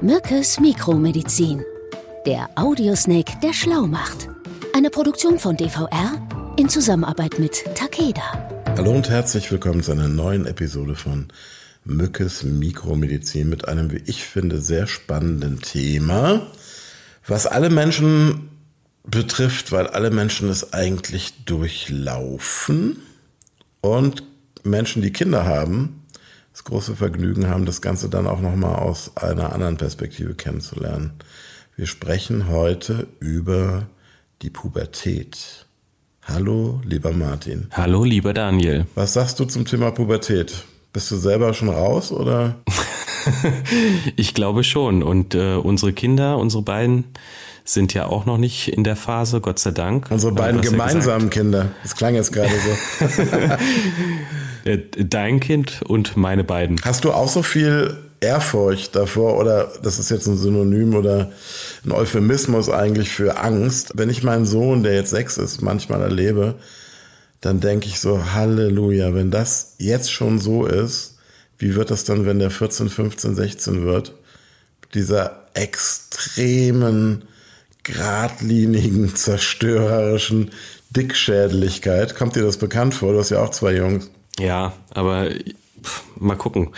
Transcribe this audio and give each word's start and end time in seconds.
Mückes 0.00 0.60
Mikromedizin. 0.60 1.64
Der 2.24 2.48
Audiosnake, 2.54 3.32
der 3.42 3.52
schlau 3.52 3.88
macht. 3.88 4.28
Eine 4.72 4.90
Produktion 4.90 5.40
von 5.40 5.56
DVR 5.56 6.54
in 6.56 6.68
Zusammenarbeit 6.68 7.40
mit 7.40 7.64
Takeda. 7.74 8.22
Hallo 8.76 8.92
und 8.92 9.10
herzlich 9.10 9.50
willkommen 9.50 9.82
zu 9.82 9.90
einer 9.90 10.06
neuen 10.06 10.46
Episode 10.46 10.94
von 10.94 11.26
Mückes 11.84 12.44
Mikromedizin 12.44 13.48
mit 13.48 13.66
einem, 13.66 13.90
wie 13.90 14.02
ich 14.06 14.22
finde, 14.22 14.60
sehr 14.60 14.86
spannenden 14.86 15.60
Thema, 15.62 16.46
was 17.26 17.48
alle 17.48 17.68
Menschen 17.68 18.50
betrifft, 19.02 19.72
weil 19.72 19.88
alle 19.88 20.12
Menschen 20.12 20.48
es 20.48 20.72
eigentlich 20.72 21.44
durchlaufen 21.44 23.02
und 23.80 24.22
Menschen, 24.62 25.02
die 25.02 25.12
Kinder 25.12 25.44
haben, 25.44 26.04
große 26.68 26.96
Vergnügen 26.96 27.48
haben, 27.48 27.64
das 27.64 27.80
Ganze 27.80 28.10
dann 28.10 28.26
auch 28.26 28.40
nochmal 28.40 28.76
aus 28.76 29.16
einer 29.16 29.52
anderen 29.54 29.78
Perspektive 29.78 30.34
kennenzulernen. 30.34 31.12
Wir 31.76 31.86
sprechen 31.86 32.48
heute 32.48 33.06
über 33.20 33.86
die 34.42 34.50
Pubertät. 34.50 35.66
Hallo, 36.22 36.82
lieber 36.84 37.12
Martin. 37.12 37.68
Hallo, 37.70 38.04
lieber 38.04 38.34
Daniel. 38.34 38.86
Was 38.94 39.14
sagst 39.14 39.40
du 39.40 39.46
zum 39.46 39.64
Thema 39.64 39.92
Pubertät? 39.92 40.64
Bist 40.92 41.10
du 41.10 41.16
selber 41.16 41.54
schon 41.54 41.70
raus 41.70 42.12
oder? 42.12 42.56
ich 44.16 44.34
glaube 44.34 44.62
schon. 44.62 45.02
Und 45.02 45.34
äh, 45.34 45.54
unsere 45.54 45.94
Kinder, 45.94 46.36
unsere 46.36 46.62
beiden, 46.62 47.04
sind 47.64 47.94
ja 47.94 48.06
auch 48.06 48.26
noch 48.26 48.36
nicht 48.36 48.68
in 48.68 48.84
der 48.84 48.96
Phase, 48.96 49.40
Gott 49.40 49.58
sei 49.58 49.70
Dank. 49.70 50.08
Unsere 50.10 50.32
beiden 50.32 50.60
gemeinsamen 50.60 51.24
ja 51.24 51.30
Kinder. 51.30 51.68
Das 51.82 51.96
klang 51.96 52.14
jetzt 52.14 52.32
gerade 52.32 52.50
so. 52.50 53.06
Äh, 54.68 54.80
dein 54.98 55.40
Kind 55.40 55.80
und 55.86 56.16
meine 56.16 56.44
beiden. 56.44 56.78
Hast 56.84 57.04
du 57.04 57.12
auch 57.12 57.28
so 57.28 57.42
viel 57.42 57.96
Ehrfurcht 58.20 58.94
davor 58.94 59.38
oder 59.38 59.72
das 59.82 59.98
ist 59.98 60.10
jetzt 60.10 60.26
ein 60.26 60.36
Synonym 60.36 60.94
oder 60.94 61.32
ein 61.84 61.92
Euphemismus 61.92 62.68
eigentlich 62.68 63.08
für 63.08 63.38
Angst? 63.38 63.92
Wenn 63.94 64.10
ich 64.10 64.22
meinen 64.22 64.44
Sohn, 64.44 64.82
der 64.82 64.94
jetzt 64.94 65.10
sechs 65.10 65.38
ist, 65.38 65.62
manchmal 65.62 66.02
erlebe, 66.02 66.56
dann 67.40 67.60
denke 67.60 67.86
ich 67.86 68.00
so, 68.00 68.32
Halleluja, 68.34 69.14
wenn 69.14 69.30
das 69.30 69.74
jetzt 69.78 70.12
schon 70.12 70.38
so 70.38 70.66
ist, 70.66 71.16
wie 71.56 71.74
wird 71.74 71.90
das 71.90 72.04
dann, 72.04 72.26
wenn 72.26 72.38
der 72.38 72.50
14, 72.50 72.90
15, 72.90 73.36
16 73.36 73.84
wird? 73.84 74.14
Dieser 74.92 75.44
extremen, 75.54 77.24
geradlinigen, 77.84 79.14
zerstörerischen 79.14 80.50
Dickschädeligkeit. 80.90 82.16
Kommt 82.16 82.36
dir 82.36 82.42
das 82.42 82.58
bekannt 82.58 82.94
vor? 82.94 83.12
Du 83.12 83.18
hast 83.18 83.30
ja 83.30 83.42
auch 83.42 83.50
zwei 83.50 83.74
Jungs. 83.74 84.10
Ja, 84.38 84.72
aber 84.90 85.30
pff, 85.82 86.04
mal 86.18 86.36
gucken. 86.36 86.70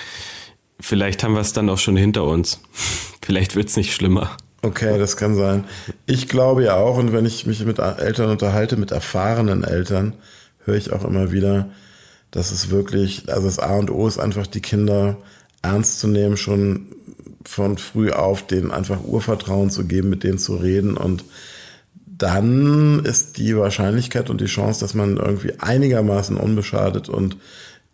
Vielleicht 0.80 1.22
haben 1.22 1.34
wir 1.34 1.41
es 1.41 1.53
dann 1.53 1.69
auch 1.69 1.78
schon 1.78 1.97
hinter 1.97 2.25
uns. 2.25 2.61
Vielleicht 3.22 3.55
wird 3.55 3.69
es 3.69 3.77
nicht 3.77 3.94
schlimmer. 3.94 4.36
Okay, 4.62 4.98
das 4.98 5.16
kann 5.16 5.34
sein. 5.36 5.64
Ich 6.06 6.28
glaube 6.28 6.64
ja 6.64 6.77
auch, 6.77 6.97
und 6.97 7.12
wenn 7.12 7.25
ich 7.25 7.47
mich 7.47 7.64
mit 7.64 7.78
Eltern 7.78 8.31
unterhalte, 8.31 8.77
mit 8.77 8.91
erfahrenen 8.91 9.64
Eltern, 9.64 10.14
höre 10.64 10.77
ich 10.77 10.92
auch 10.92 11.05
immer 11.05 11.33
wieder, 11.33 11.70
dass 12.31 12.53
es 12.53 12.70
wirklich, 12.70 13.33
also 13.33 13.47
das 13.47 13.58
A 13.58 13.77
und 13.77 13.91
O 13.91 14.06
ist 14.06 14.19
einfach, 14.19 14.47
die 14.47 14.61
Kinder 14.61 15.16
ernst 15.62 16.00
zu 16.00 16.08
nehmen, 16.08 16.36
schon 16.36 16.88
von 17.44 17.78
früh 17.78 18.11
auf, 18.11 18.47
denen 18.47 18.70
einfach 18.70 19.03
Urvertrauen 19.03 19.70
zu 19.70 19.86
geben, 19.86 20.11
mit 20.11 20.25
denen 20.25 20.38
zu 20.38 20.56
reden 20.56 20.97
und 20.97 21.25
dann 22.20 23.02
ist 23.04 23.38
die 23.38 23.56
Wahrscheinlichkeit 23.56 24.28
und 24.28 24.42
die 24.42 24.46
Chance, 24.46 24.80
dass 24.80 24.92
man 24.92 25.16
irgendwie 25.16 25.54
einigermaßen 25.58 26.36
unbeschadet 26.36 27.08
und 27.08 27.38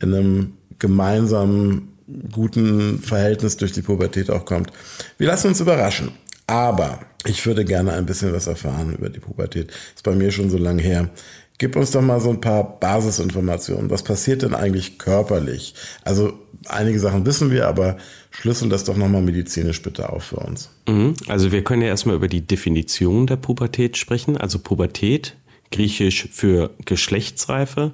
in 0.01 0.13
einem 0.13 0.53
gemeinsamen 0.81 1.93
guten 2.33 2.99
Verhältnis 2.99 3.57
durch 3.57 3.73
die 3.73 3.83
Pubertät 3.83 4.31
auch 4.31 4.45
kommt. 4.45 4.73
Wir 5.17 5.29
lassen 5.29 5.49
uns 5.49 5.61
überraschen. 5.61 6.11
Aber 6.49 7.01
ich 7.25 7.45
würde 7.47 7.65
gerne 7.65 7.93
ein 7.93 8.07
bisschen 8.07 8.33
was 8.33 8.47
erfahren 8.47 8.95
über 8.95 9.11
die 9.11 9.19
Pubertät. 9.21 9.71
Ist 9.95 10.05
bei 10.05 10.15
mir 10.15 10.31
schon 10.31 10.51
so 10.51 10.59
lange 10.59 10.83
her. 10.83 11.11
Gib 11.59 11.77
uns 11.77 11.91
doch 11.91 12.03
mal 12.03 12.21
so 12.21 12.31
ein 12.31 12.41
paar 12.41 12.79
Basisinformationen. 12.79 13.91
Was 13.91 14.03
passiert 14.03 14.43
denn 14.43 14.55
eigentlich 14.55 14.99
körperlich? 14.99 15.75
Also 16.05 16.35
einige 16.67 16.99
Sachen 16.99 17.25
wissen 17.25 17.51
wir, 17.51 17.67
aber 17.67 17.97
schlüssel 18.31 18.69
das 18.69 18.85
doch 18.85 18.97
nochmal 18.97 19.23
medizinisch 19.23 19.83
bitte 19.83 20.11
auf 20.11 20.25
für 20.25 20.37
uns. 20.37 20.71
Mhm. 20.87 21.15
Also 21.29 21.53
wir 21.53 21.65
können 21.65 21.83
ja 21.83 21.89
erstmal 21.89 22.17
über 22.17 22.29
die 22.29 22.47
Definition 22.47 23.27
der 23.27 23.37
Pubertät 23.37 23.97
sprechen. 23.97 24.37
Also 24.37 24.59
Pubertät, 24.59 25.37
griechisch 25.71 26.29
für 26.31 26.71
Geschlechtsreife, 26.85 27.93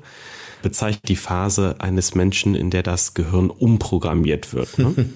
bezeichnet 0.62 1.08
die 1.08 1.16
Phase 1.16 1.76
eines 1.78 2.14
Menschen, 2.14 2.54
in 2.54 2.70
der 2.70 2.82
das 2.82 3.14
Gehirn 3.14 3.50
umprogrammiert 3.50 4.54
wird. 4.54 4.78
Ne? 4.78 4.94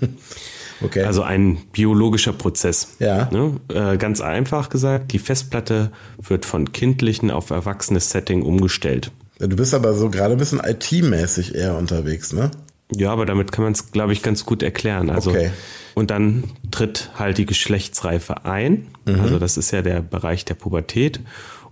Okay. 0.83 1.05
Also 1.05 1.23
ein 1.23 1.59
biologischer 1.73 2.33
Prozess. 2.33 2.97
Ja. 2.99 3.29
Ne? 3.31 3.61
Äh, 3.73 3.97
ganz 3.97 4.21
einfach 4.21 4.69
gesagt, 4.69 5.13
die 5.13 5.19
Festplatte 5.19 5.91
wird 6.21 6.45
von 6.45 6.73
kindlichen 6.73 7.31
auf 7.31 7.51
erwachsenes 7.51 8.11
Setting 8.11 8.43
umgestellt. 8.43 9.11
Du 9.39 9.57
bist 9.57 9.75
aber 9.75 9.95
so 9.95 10.11
gerade 10.11 10.33
ein 10.33 10.39
bisschen 10.39 10.61
IT-mäßig 10.61 11.55
eher 11.55 11.77
unterwegs, 11.77 12.33
ne? 12.33 12.51
Ja, 12.95 13.13
aber 13.13 13.27
damit 13.27 13.53
kann 13.53 13.65
man 13.65 13.73
es, 13.73 13.91
glaube 13.91 14.13
ich, 14.13 14.23
ganz 14.23 14.47
gut 14.47 14.63
erklären. 14.63 15.11
Also, 15.11 15.31
okay. 15.31 15.51
Und 15.95 16.11
dann 16.11 16.45
tritt 16.71 17.11
halt 17.17 17.39
die 17.39 17.47
Geschlechtsreife 17.47 18.45
ein. 18.45 18.89
Mhm. 19.07 19.21
Also 19.21 19.39
das 19.39 19.57
ist 19.57 19.71
ja 19.73 19.83
der 19.83 20.03
Bereich 20.03 20.45
der 20.45 20.55
Pubertät. 20.55 21.21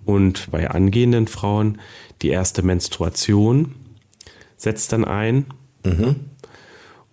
Und 0.05 0.51
bei 0.51 0.71
angehenden 0.71 1.27
Frauen 1.29 1.79
die 2.23 2.31
erste 2.31 2.63
Menstruation 2.63 3.75
setzt 4.57 4.93
dann 4.93 5.05
ein. 5.05 5.47
Mhm. 5.85 6.17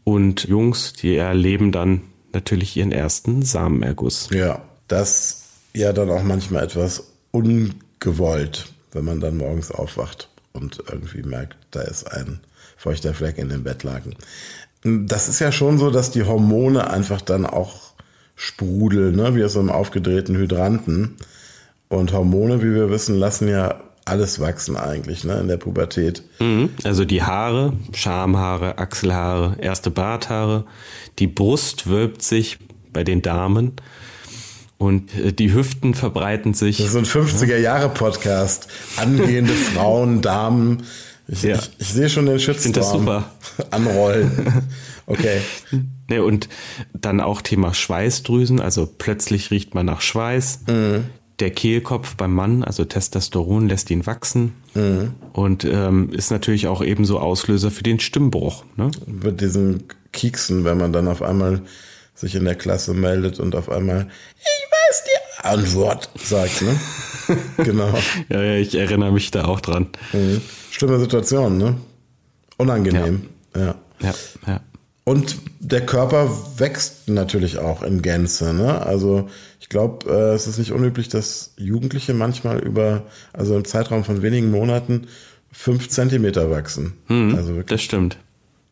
Und 0.03 0.45
Jungs, 0.45 0.94
die 0.94 1.16
erleben 1.16 1.72
dann 1.72 2.01
natürlich 2.34 2.75
ihren 2.78 2.91
ersten 2.91 3.44
Samenerguss. 3.44 4.29
Ja, 4.31 4.62
das 4.88 5.44
ja 5.73 5.94
dann 5.94 6.09
auch 6.09 6.23
manchmal 6.23 6.63
etwas 6.63 7.12
ungewollt, 7.31 8.73
wenn 8.91 9.06
man 9.06 9.19
dann 9.19 9.38
morgens 9.38 9.72
aufwacht 9.72 10.29
und 10.53 10.84
irgendwie 10.89 11.23
merkt, 11.23 11.57
da 11.72 11.81
ist 11.81 12.12
ein 12.12 12.39
feuchter 12.78 13.13
Fleck 13.13 13.38
in 13.38 13.50
den 13.50 13.63
Bettlaken. 13.63 14.16
Das 14.84 15.29
ist 15.29 15.39
ja 15.39 15.51
schon 15.51 15.78
so, 15.78 15.91
dass 15.91 16.12
die 16.12 16.23
Hormone 16.23 16.89
einfach 16.89 17.22
dann 17.22 17.45
auch 17.45 17.91
sprudeln, 18.35 19.16
ne? 19.16 19.35
wie 19.35 19.44
aus 19.44 19.56
einem 19.56 19.69
aufgedrehten 19.69 20.35
Hydranten. 20.35 21.18
Und 21.88 22.13
Hormone, 22.13 22.63
wie 22.63 22.73
wir 22.73 22.89
wissen, 22.89 23.16
lassen 23.16 23.47
ja 23.47 23.81
alles 24.06 24.39
wachsen 24.39 24.75
eigentlich, 24.75 25.23
ne, 25.23 25.39
in 25.39 25.47
der 25.47 25.57
Pubertät. 25.57 26.23
Mhm. 26.39 26.69
Also 26.84 27.06
die 27.06 27.23
Haare, 27.23 27.73
Schamhaare, 27.94 28.78
Achselhaare, 28.78 29.57
erste 29.59 29.91
Barthaare, 29.91 30.66
die 31.19 31.28
Brust 31.28 31.88
wölbt 31.88 32.23
sich 32.23 32.57
bei 32.91 33.03
den 33.03 33.22
Damen 33.22 33.73
und 34.78 35.16
äh, 35.16 35.31
die 35.31 35.53
Hüften 35.53 35.94
verbreiten 35.94 36.53
sich. 36.53 36.78
Das 36.78 36.88
ist 36.88 36.95
ein 36.95 37.06
50er-Jahre-Podcast. 37.06 38.67
Angehende 38.97 39.53
Frauen, 39.73 40.22
Damen. 40.22 40.83
Ich, 41.28 41.44
ja. 41.44 41.56
ich, 41.56 41.72
ich 41.78 41.94
sehe 41.94 42.09
schon 42.09 42.25
den 42.25 42.39
Shitstorm 42.39 42.73
das 42.73 42.91
super. 42.91 43.31
anrollen. 43.72 44.63
Okay. 45.06 45.41
Ne, 46.09 46.23
und 46.23 46.50
dann 46.94 47.22
auch 47.22 47.41
Thema 47.41 47.73
Schweißdrüsen, 47.73 48.59
also 48.59 48.85
plötzlich 48.85 49.51
riecht 49.51 49.75
man 49.75 49.85
nach 49.85 50.01
Schweiß. 50.01 50.62
Mhm 50.68 51.06
der 51.41 51.52
Kehlkopf 51.52 52.16
beim 52.16 52.34
Mann, 52.34 52.63
also 52.63 52.85
Testosteron, 52.85 53.68
lässt 53.68 53.90
ihn 53.90 54.06
wachsen 54.06 54.53
mhm. 54.74 55.16
und 55.34 55.66
ähm, 55.66 56.12
ist 56.13 56.31
natürlich 56.31 56.68
auch 56.68 56.81
ebenso 56.84 57.19
Auslöser 57.19 57.72
für 57.72 57.84
den 57.84 58.00
Stimmbruch. 58.00 58.63
Ne? 58.78 58.91
Mit 59.07 59.41
diesen 59.41 59.84
Kieksen, 60.13 60.63
wenn 60.63 60.78
man 60.78 60.94
dann 60.94 61.07
auf 61.07 61.22
einmal 61.22 61.62
sich 62.13 62.35
in 62.35 62.46
der 62.46 62.56
Klasse 62.56 62.94
meldet 62.94 63.40
und 63.40 63.56
auf 63.56 63.69
einmal, 63.69 64.07
ich 64.38 64.46
weiß 64.46 65.03
die 65.03 65.46
Antwort 65.46 66.09
sagt, 66.16 66.62
ne? 66.62 66.80
genau. 67.63 67.94
ja, 68.30 68.41
ja, 68.41 68.56
ich 68.56 68.75
erinnere 68.75 69.12
mich 69.12 69.31
da 69.31 69.46
auch 69.46 69.62
dran. 69.62 69.88
Mhm. 70.13 70.41
Schlimme 70.69 71.00
Situation, 71.00 71.57
ne? 71.57 71.75
Unangenehm. 72.57 73.24
Ja. 73.56 73.62
ja. 73.62 73.75
ja, 74.01 74.13
ja. 74.47 74.62
Und 75.03 75.38
der 75.59 75.85
Körper 75.85 76.30
wächst 76.57 77.09
natürlich 77.09 77.57
auch 77.57 77.81
in 77.81 78.01
Gänze. 78.01 78.54
Ne? 78.54 78.86
Also 78.86 79.30
glaube, 79.71 80.09
äh, 80.12 80.35
es 80.35 80.45
ist 80.45 80.59
nicht 80.59 80.73
unüblich, 80.73 81.09
dass 81.09 81.53
Jugendliche 81.57 82.13
manchmal 82.13 82.59
über, 82.59 83.03
also 83.33 83.56
im 83.56 83.65
Zeitraum 83.65 84.03
von 84.03 84.21
wenigen 84.21 84.51
Monaten, 84.51 85.07
fünf 85.51 85.89
Zentimeter 85.89 86.51
wachsen. 86.51 86.94
Hm, 87.07 87.35
also 87.35 87.56
wirklich 87.56 87.79
das 87.79 87.81
stimmt. 87.81 88.18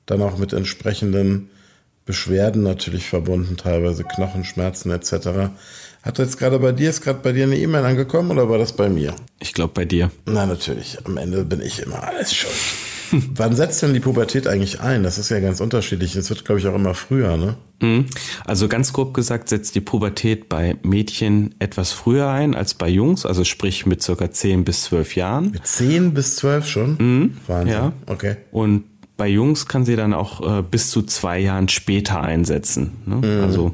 Dann 0.05 0.21
auch 0.21 0.37
mit 0.37 0.53
entsprechenden 0.53 1.49
Beschwerden 2.05 2.63
natürlich 2.63 3.05
verbunden, 3.05 3.55
teilweise 3.57 4.03
Knochenschmerzen 4.03 4.91
etc. 4.91 5.51
Hat 6.01 6.19
jetzt 6.19 6.37
gerade 6.37 6.59
bei 6.59 6.73
dir, 6.73 6.89
ist 6.89 7.01
gerade 7.01 7.19
bei 7.19 7.31
dir 7.31 7.45
eine 7.45 7.57
E-Mail 7.57 7.85
angekommen 7.85 8.31
oder 8.31 8.49
war 8.49 8.57
das 8.57 8.73
bei 8.73 8.89
mir? 8.89 9.15
Ich 9.39 9.53
glaube 9.53 9.73
bei 9.73 9.85
dir. 9.85 10.11
Na 10.25 10.45
natürlich, 10.45 10.97
am 11.05 11.17
Ende 11.17 11.45
bin 11.45 11.61
ich 11.61 11.79
immer 11.79 12.03
alles 12.03 12.33
schuld. 12.35 12.53
Wann 13.35 13.55
setzt 13.55 13.81
denn 13.81 13.93
die 13.93 13.99
Pubertät 13.99 14.47
eigentlich 14.47 14.81
ein? 14.81 15.03
Das 15.03 15.17
ist 15.17 15.29
ja 15.29 15.39
ganz 15.39 15.61
unterschiedlich. 15.61 16.15
Es 16.15 16.29
wird, 16.29 16.45
glaube 16.45 16.59
ich, 16.59 16.67
auch 16.67 16.75
immer 16.75 16.93
früher, 16.93 17.37
ne? 17.37 17.57
Mhm. 17.81 18.05
Also 18.45 18.67
ganz 18.67 18.93
grob 18.93 19.13
gesagt 19.13 19.49
setzt 19.49 19.75
die 19.75 19.81
Pubertät 19.81 20.49
bei 20.49 20.75
Mädchen 20.83 21.55
etwas 21.59 21.91
früher 21.91 22.29
ein 22.29 22.55
als 22.55 22.73
bei 22.73 22.89
Jungs, 22.89 23.25
also 23.25 23.43
sprich 23.43 23.85
mit 23.85 24.03
circa 24.03 24.31
10 24.31 24.65
bis 24.65 24.83
12 24.83 25.15
Jahren. 25.15 25.51
Mit 25.51 25.65
10 25.65 26.13
bis 26.13 26.35
12 26.37 26.67
schon? 26.67 26.97
Mhm. 26.99 27.37
Wahnsinn. 27.47 27.73
Ja. 27.73 27.93
Okay. 28.05 28.37
Und 28.51 28.83
bei 29.17 29.27
Jungs 29.27 29.67
kann 29.67 29.85
sie 29.85 29.95
dann 29.95 30.13
auch 30.13 30.59
äh, 30.59 30.61
bis 30.61 30.89
zu 30.89 31.01
zwei 31.03 31.39
Jahren 31.39 31.67
später 31.69 32.21
einsetzen. 32.21 32.93
Ne? 33.05 33.15
Mhm. 33.15 33.43
Also 33.43 33.73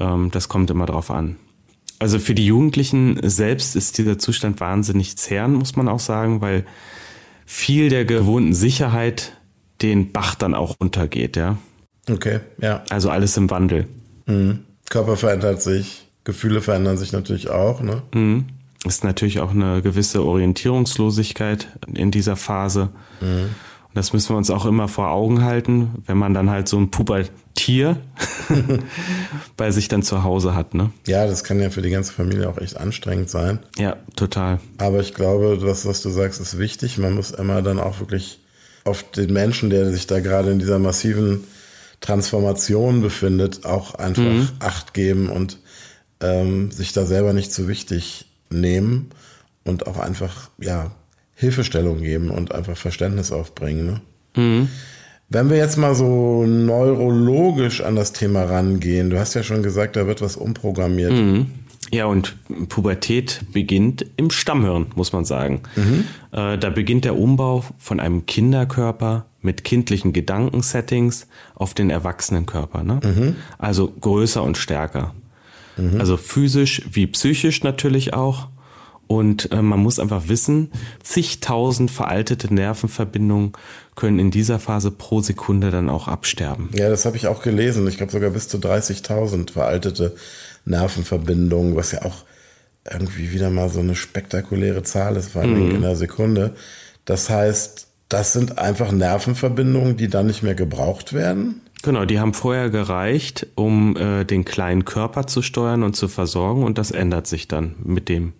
Ähm, 0.00 0.30
das 0.32 0.48
kommt 0.48 0.70
immer 0.70 0.86
drauf 0.86 1.10
an. 1.10 1.36
Also 1.98 2.18
für 2.18 2.34
die 2.34 2.46
Jugendlichen 2.46 3.18
selbst 3.22 3.76
ist 3.76 3.98
dieser 3.98 4.18
Zustand 4.18 4.60
wahnsinnig 4.60 5.16
zehrend, 5.16 5.56
muss 5.56 5.76
man 5.76 5.88
auch 5.88 6.00
sagen, 6.00 6.40
weil 6.40 6.64
viel 7.46 7.88
der 7.88 8.04
gewohnten 8.04 8.54
Sicherheit 8.54 9.32
den 9.82 10.12
Bach 10.12 10.34
dann 10.34 10.54
auch 10.54 10.76
untergeht, 10.78 11.36
ja. 11.36 11.58
Okay, 12.10 12.40
ja. 12.60 12.82
Also 12.90 13.10
alles 13.10 13.36
im 13.36 13.50
Wandel. 13.50 13.88
Mhm. 14.26 14.60
Körper 14.90 15.16
verändert 15.16 15.62
sich, 15.62 16.08
Gefühle 16.24 16.60
verändern 16.60 16.98
sich 16.98 17.12
natürlich 17.12 17.50
auch, 17.50 17.80
ne? 17.80 18.02
Mhm. 18.14 18.46
Ist 18.84 19.02
natürlich 19.02 19.40
auch 19.40 19.50
eine 19.50 19.80
gewisse 19.80 20.22
Orientierungslosigkeit 20.24 21.68
in 21.94 22.10
dieser 22.10 22.36
Phase. 22.36 22.90
Mhm. 23.20 23.50
Das 23.94 24.12
müssen 24.12 24.30
wir 24.30 24.36
uns 24.36 24.50
auch 24.50 24.66
immer 24.66 24.88
vor 24.88 25.10
Augen 25.10 25.42
halten, 25.42 26.02
wenn 26.06 26.18
man 26.18 26.34
dann 26.34 26.50
halt 26.50 26.68
so 26.68 26.78
ein 26.78 26.90
Pubertier 26.90 27.96
bei 29.56 29.70
sich 29.70 29.86
dann 29.86 30.02
zu 30.02 30.24
Hause 30.24 30.54
hat, 30.54 30.74
ne? 30.74 30.90
Ja, 31.06 31.26
das 31.26 31.44
kann 31.44 31.60
ja 31.60 31.70
für 31.70 31.82
die 31.82 31.90
ganze 31.90 32.12
Familie 32.12 32.48
auch 32.48 32.58
echt 32.58 32.76
anstrengend 32.76 33.30
sein. 33.30 33.60
Ja, 33.78 33.96
total. 34.16 34.58
Aber 34.78 35.00
ich 35.00 35.14
glaube, 35.14 35.58
das, 35.64 35.86
was 35.86 36.02
du 36.02 36.10
sagst, 36.10 36.40
ist 36.40 36.58
wichtig. 36.58 36.98
Man 36.98 37.14
muss 37.14 37.30
immer 37.30 37.62
dann 37.62 37.78
auch 37.78 38.00
wirklich 38.00 38.40
auf 38.82 39.08
den 39.12 39.32
Menschen, 39.32 39.70
der 39.70 39.90
sich 39.92 40.06
da 40.06 40.20
gerade 40.20 40.50
in 40.50 40.58
dieser 40.58 40.78
massiven 40.80 41.44
Transformation 42.00 43.00
befindet, 43.00 43.64
auch 43.64 43.94
einfach 43.94 44.22
mhm. 44.22 44.48
Acht 44.58 44.92
geben 44.92 45.30
und 45.30 45.58
ähm, 46.20 46.70
sich 46.70 46.92
da 46.92 47.06
selber 47.06 47.32
nicht 47.32 47.52
zu 47.52 47.68
wichtig 47.68 48.26
nehmen 48.50 49.10
und 49.64 49.86
auch 49.86 49.98
einfach, 49.98 50.50
ja, 50.58 50.90
Hilfestellung 51.34 52.00
geben 52.00 52.30
und 52.30 52.54
einfach 52.54 52.76
Verständnis 52.76 53.32
aufbringen. 53.32 53.86
Ne? 53.86 54.00
Mhm. 54.36 54.68
Wenn 55.28 55.50
wir 55.50 55.56
jetzt 55.56 55.76
mal 55.76 55.94
so 55.94 56.44
neurologisch 56.46 57.80
an 57.80 57.96
das 57.96 58.12
Thema 58.12 58.44
rangehen, 58.44 59.10
du 59.10 59.18
hast 59.18 59.34
ja 59.34 59.42
schon 59.42 59.62
gesagt, 59.62 59.96
da 59.96 60.06
wird 60.06 60.20
was 60.20 60.36
umprogrammiert. 60.36 61.12
Mhm. 61.12 61.46
Ja, 61.90 62.06
und 62.06 62.36
Pubertät 62.68 63.40
beginnt 63.52 64.06
im 64.16 64.30
Stammhirn, 64.30 64.86
muss 64.96 65.12
man 65.12 65.24
sagen. 65.24 65.62
Mhm. 65.76 66.04
Äh, 66.32 66.58
da 66.58 66.70
beginnt 66.70 67.04
der 67.04 67.16
Umbau 67.16 67.64
von 67.78 68.00
einem 68.00 68.26
Kinderkörper 68.26 69.26
mit 69.42 69.64
kindlichen 69.64 70.12
Gedankensettings 70.12 71.28
auf 71.54 71.74
den 71.74 71.90
Erwachsenenkörper. 71.90 72.82
Ne? 72.82 73.00
Mhm. 73.04 73.36
Also 73.58 73.92
größer 74.00 74.42
und 74.42 74.56
stärker. 74.56 75.14
Mhm. 75.76 76.00
Also 76.00 76.16
physisch 76.16 76.82
wie 76.90 77.06
psychisch 77.06 77.62
natürlich 77.62 78.14
auch. 78.14 78.48
Und 79.06 79.52
äh, 79.52 79.62
man 79.62 79.80
muss 79.80 79.98
einfach 79.98 80.28
wissen, 80.28 80.70
zigtausend 81.02 81.90
veraltete 81.90 82.52
Nervenverbindungen 82.52 83.52
können 83.94 84.18
in 84.18 84.30
dieser 84.30 84.58
Phase 84.58 84.90
pro 84.90 85.20
Sekunde 85.20 85.70
dann 85.70 85.88
auch 85.88 86.08
absterben. 86.08 86.70
Ja, 86.74 86.88
das 86.88 87.04
habe 87.04 87.16
ich 87.16 87.26
auch 87.26 87.42
gelesen. 87.42 87.86
Ich 87.86 87.96
glaube 87.96 88.12
sogar 88.12 88.30
bis 88.30 88.48
zu 88.48 88.58
30.000 88.58 89.52
veraltete 89.52 90.14
Nervenverbindungen, 90.64 91.76
was 91.76 91.92
ja 91.92 92.02
auch 92.02 92.24
irgendwie 92.90 93.32
wieder 93.32 93.50
mal 93.50 93.68
so 93.68 93.80
eine 93.80 93.94
spektakuläre 93.94 94.82
Zahl 94.82 95.16
ist, 95.16 95.32
vor 95.32 95.42
allem 95.42 95.68
mhm. 95.68 95.70
in 95.70 95.76
einer 95.84 95.96
Sekunde. 95.96 96.54
Das 97.04 97.30
heißt, 97.30 97.88
das 98.08 98.32
sind 98.32 98.58
einfach 98.58 98.92
Nervenverbindungen, 98.92 99.96
die 99.96 100.08
dann 100.08 100.26
nicht 100.26 100.42
mehr 100.42 100.54
gebraucht 100.54 101.12
werden. 101.12 101.60
Genau, 101.82 102.06
die 102.06 102.18
haben 102.18 102.32
vorher 102.32 102.70
gereicht, 102.70 103.46
um 103.56 103.96
äh, 103.96 104.24
den 104.24 104.44
kleinen 104.44 104.84
Körper 104.84 105.26
zu 105.26 105.42
steuern 105.42 105.82
und 105.82 105.94
zu 105.94 106.08
versorgen 106.08 106.62
und 106.62 106.78
das 106.78 106.90
ändert 106.90 107.26
sich 107.26 107.46
dann 107.46 107.74
mit 107.84 108.08
dem 108.08 108.32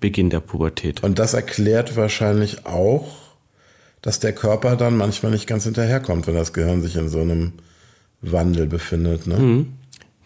Beginn 0.00 0.30
der 0.30 0.40
Pubertät. 0.40 1.02
Und 1.02 1.18
das 1.18 1.34
erklärt 1.34 1.96
wahrscheinlich 1.96 2.66
auch, 2.66 3.08
dass 4.02 4.18
der 4.18 4.32
Körper 4.32 4.76
dann 4.76 4.96
manchmal 4.96 5.32
nicht 5.32 5.46
ganz 5.46 5.64
hinterherkommt, 5.64 6.26
wenn 6.26 6.34
das 6.34 6.52
Gehirn 6.52 6.82
sich 6.82 6.96
in 6.96 7.08
so 7.08 7.20
einem 7.20 7.52
Wandel 8.22 8.66
befindet. 8.66 9.26
Ne? 9.26 9.36
Mhm. 9.36 9.72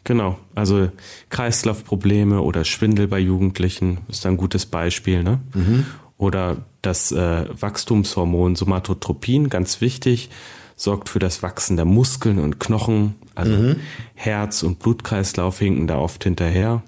Genau, 0.05 0.39
also 0.55 0.91
Kreislaufprobleme 1.31 2.41
oder 2.41 2.65
Schwindel 2.65 3.09
bei 3.09 3.19
Jugendlichen 3.19 3.99
ist 4.09 4.27
ein 4.27 4.37
gutes 4.37 4.67
Beispiel. 4.67 5.23
Ne? 5.23 5.41
Mhm. 5.55 5.87
Oder 6.19 6.59
das 6.83 7.11
äh, 7.11 7.47
Wachstumshormon 7.51 8.55
Somatotropin, 8.55 9.49
ganz 9.49 9.81
wichtig, 9.81 10.31
sorgt 10.77 11.09
für 11.09 11.19
das 11.19 11.43
Wachsen 11.43 11.77
der 11.77 11.87
Muskeln 11.87 12.39
und 12.39 12.61
Knochen. 12.61 13.15
Also 13.35 13.53
mhm. 13.53 13.77
Herz 14.15 14.63
und 14.63 14.79
Blutkreislauf 14.79 15.59
hinken 15.59 15.87
da 15.87 15.99
oft 15.99 16.23
hinterher 16.23 16.83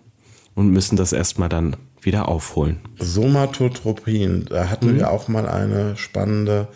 und 0.54 0.70
müssen 0.70 0.96
das 0.96 1.12
erstmal 1.12 1.48
dann 1.48 1.76
wieder 2.06 2.28
aufholen. 2.28 2.78
Somatotropin, 2.98 4.46
da 4.48 4.70
hatten 4.70 4.92
mhm. 4.92 4.96
wir 4.96 5.10
auch 5.10 5.28
mal 5.28 5.48
eine 5.48 5.96
spannende 5.96 6.68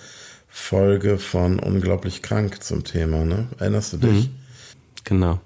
Folge 0.49 1.19
von 1.19 1.59
Unglaublich 1.59 2.21
krank 2.21 2.63
zum 2.63 2.85
Thema, 2.85 3.25
ne? 3.25 3.47
Erinnerst 3.59 3.95
du 3.95 3.97
dich? 3.99 4.29
Mhm. 4.29 4.35
Genau. 5.05 5.41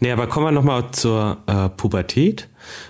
Nee, 0.00 0.10
aber 0.10 0.26
kommen 0.26 0.46
wir 0.46 0.52
nochmal 0.52 0.90
zur 0.92 1.36
äh, 1.46 1.68
Pubertät. 1.68 2.48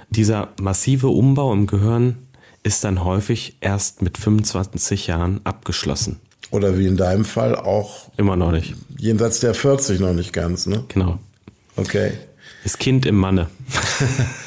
Dieser 0.08 0.48
massive 0.60 1.08
Umbau 1.08 1.52
im 1.52 1.66
Gehirn 1.66 2.16
ist 2.62 2.84
dann 2.84 3.04
häufig 3.04 3.56
erst 3.60 4.00
mit 4.00 4.16
25 4.16 5.08
Jahren 5.08 5.40
abgeschlossen. 5.44 6.20
Oder 6.50 6.78
wie 6.78 6.86
in 6.86 6.96
deinem 6.96 7.24
Fall 7.24 7.56
auch. 7.56 8.10
Immer 8.16 8.36
noch 8.36 8.52
nicht. 8.52 8.74
Jenseits 8.96 9.40
der 9.40 9.54
40 9.54 10.00
noch 10.00 10.12
nicht 10.12 10.32
ganz, 10.32 10.66
ne? 10.66 10.84
Genau. 10.88 11.18
Okay. 11.76 12.12
Das 12.62 12.78
Kind 12.78 13.06
im 13.06 13.16
Manne. 13.16 13.48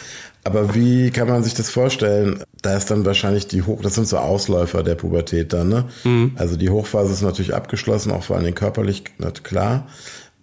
Aber 0.43 0.75
wie 0.75 1.09
kann 1.11 1.29
man 1.29 1.43
sich 1.43 1.53
das 1.53 1.69
vorstellen? 1.69 2.43
Da 2.61 2.75
ist 2.75 2.91
dann 2.91 3.05
wahrscheinlich 3.05 3.47
die 3.47 3.61
Hoch, 3.61 3.81
das 3.81 3.95
sind 3.95 4.07
so 4.07 4.17
Ausläufer 4.17 4.83
der 4.83 4.95
Pubertät 4.95 5.53
dann, 5.53 5.69
ne? 5.69 5.85
Mhm. 6.03 6.33
Also 6.35 6.57
die 6.57 6.69
Hochphase 6.69 7.13
ist 7.13 7.21
natürlich 7.21 7.55
abgeschlossen, 7.55 8.11
auch 8.11 8.23
vor 8.23 8.35
allem 8.35 8.53
körperlich, 8.53 9.03
klar. 9.43 9.87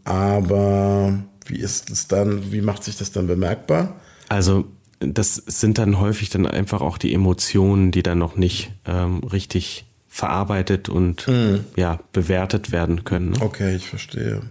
Aber 0.05 1.19
wie 1.47 1.58
ist 1.58 1.91
es 1.91 2.08
dann, 2.08 2.50
wie 2.50 2.62
macht 2.62 2.85
sich 2.85 2.97
das 2.97 3.12
dann 3.12 3.26
bemerkbar? 3.26 4.00
Also 4.29 4.64
das 5.00 5.35
sind 5.35 5.79
dann 5.79 5.99
häufig 5.99 6.31
dann 6.31 6.47
einfach 6.47 6.81
auch 6.81 6.99
die 6.99 7.12
Emotionen, 7.12 7.91
die 7.91 8.02
dann 8.02 8.19
noch 8.19 8.37
nicht 8.37 8.73
ähm, 8.87 9.19
richtig 9.19 9.87
verarbeitet 10.08 10.88
und 10.88 11.26
mhm. 11.29 11.64
ja, 11.76 12.00
bewertet 12.12 12.73
werden 12.73 13.05
können. 13.05 13.31
Ne? 13.31 13.38
Okay, 13.41 13.76
ich 13.76 13.88
verstehe. 13.88 14.43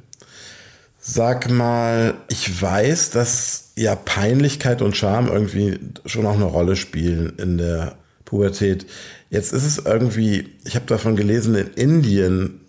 Sag 1.12 1.50
mal, 1.50 2.14
ich 2.30 2.62
weiß, 2.62 3.10
dass 3.10 3.72
ja 3.76 3.96
Peinlichkeit 3.96 4.84
und 4.84 4.96
Scham 4.96 5.28
irgendwie 5.28 5.80
schon 6.06 6.28
auch 6.28 6.36
eine 6.36 6.44
Rolle 6.44 6.76
spielen 6.76 7.34
in 7.38 7.58
der 7.58 7.96
Pubertät. 8.26 8.86
Jetzt 9.32 9.52
ist 9.52 9.66
es 9.66 9.80
irgendwie, 9.80 10.54
ich 10.66 10.76
habe 10.76 10.86
davon 10.86 11.16
gelesen, 11.16 11.56
in 11.56 11.74
Indien 11.74 12.62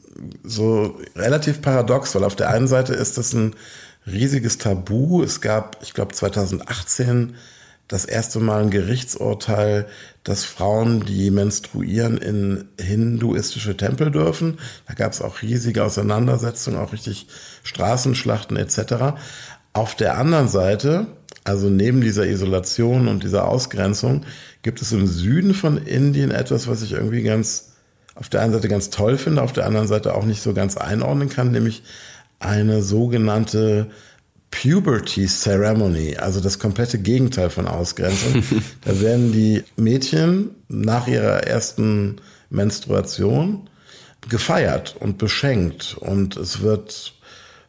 so 0.42 0.98
relativ 1.14 1.60
paradox, 1.60 2.14
weil 2.14 2.24
auf 2.24 2.34
der 2.34 2.48
einen 2.48 2.66
Seite 2.66 2.94
ist 2.94 3.18
das 3.18 3.34
ein 3.34 3.54
riesiges 4.06 4.56
Tabu. 4.56 5.22
Es 5.22 5.42
gab, 5.42 5.76
ich 5.82 5.92
glaube, 5.92 6.14
2018 6.14 7.34
das 7.90 8.04
erste 8.04 8.38
Mal 8.38 8.62
ein 8.62 8.70
Gerichtsurteil, 8.70 9.86
dass 10.22 10.44
Frauen, 10.44 11.04
die 11.04 11.32
menstruieren, 11.32 12.18
in 12.18 12.68
hinduistische 12.80 13.76
Tempel 13.76 14.12
dürfen. 14.12 14.58
Da 14.86 14.94
gab 14.94 15.12
es 15.12 15.20
auch 15.20 15.42
riesige 15.42 15.82
Auseinandersetzungen, 15.82 16.78
auch 16.78 16.92
richtig 16.92 17.26
Straßenschlachten 17.64 18.56
etc. 18.56 19.18
Auf 19.72 19.96
der 19.96 20.18
anderen 20.18 20.46
Seite, 20.46 21.08
also 21.42 21.68
neben 21.68 22.00
dieser 22.00 22.28
Isolation 22.28 23.08
und 23.08 23.24
dieser 23.24 23.48
Ausgrenzung, 23.48 24.24
gibt 24.62 24.80
es 24.80 24.92
im 24.92 25.08
Süden 25.08 25.52
von 25.52 25.76
Indien 25.76 26.30
etwas, 26.30 26.68
was 26.68 26.82
ich 26.82 26.92
irgendwie 26.92 27.24
ganz 27.24 27.72
auf 28.14 28.28
der 28.28 28.42
einen 28.42 28.52
Seite 28.52 28.68
ganz 28.68 28.90
toll 28.90 29.18
finde, 29.18 29.42
auf 29.42 29.52
der 29.52 29.66
anderen 29.66 29.88
Seite 29.88 30.14
auch 30.14 30.24
nicht 30.24 30.42
so 30.42 30.54
ganz 30.54 30.76
einordnen 30.76 31.28
kann, 31.28 31.50
nämlich 31.50 31.82
eine 32.38 32.82
sogenannte 32.82 33.90
Puberty 34.50 35.26
Ceremony, 35.26 36.16
also 36.16 36.40
das 36.40 36.58
komplette 36.58 36.98
Gegenteil 36.98 37.50
von 37.50 37.66
Ausgrenzung. 37.66 38.42
da 38.84 39.00
werden 39.00 39.32
die 39.32 39.64
Mädchen 39.76 40.50
nach 40.68 41.06
ihrer 41.06 41.44
ersten 41.44 42.16
Menstruation 42.50 43.70
gefeiert 44.28 44.96
und 44.98 45.18
beschenkt 45.18 45.96
und 45.98 46.36
es 46.36 46.60
wird 46.60 47.14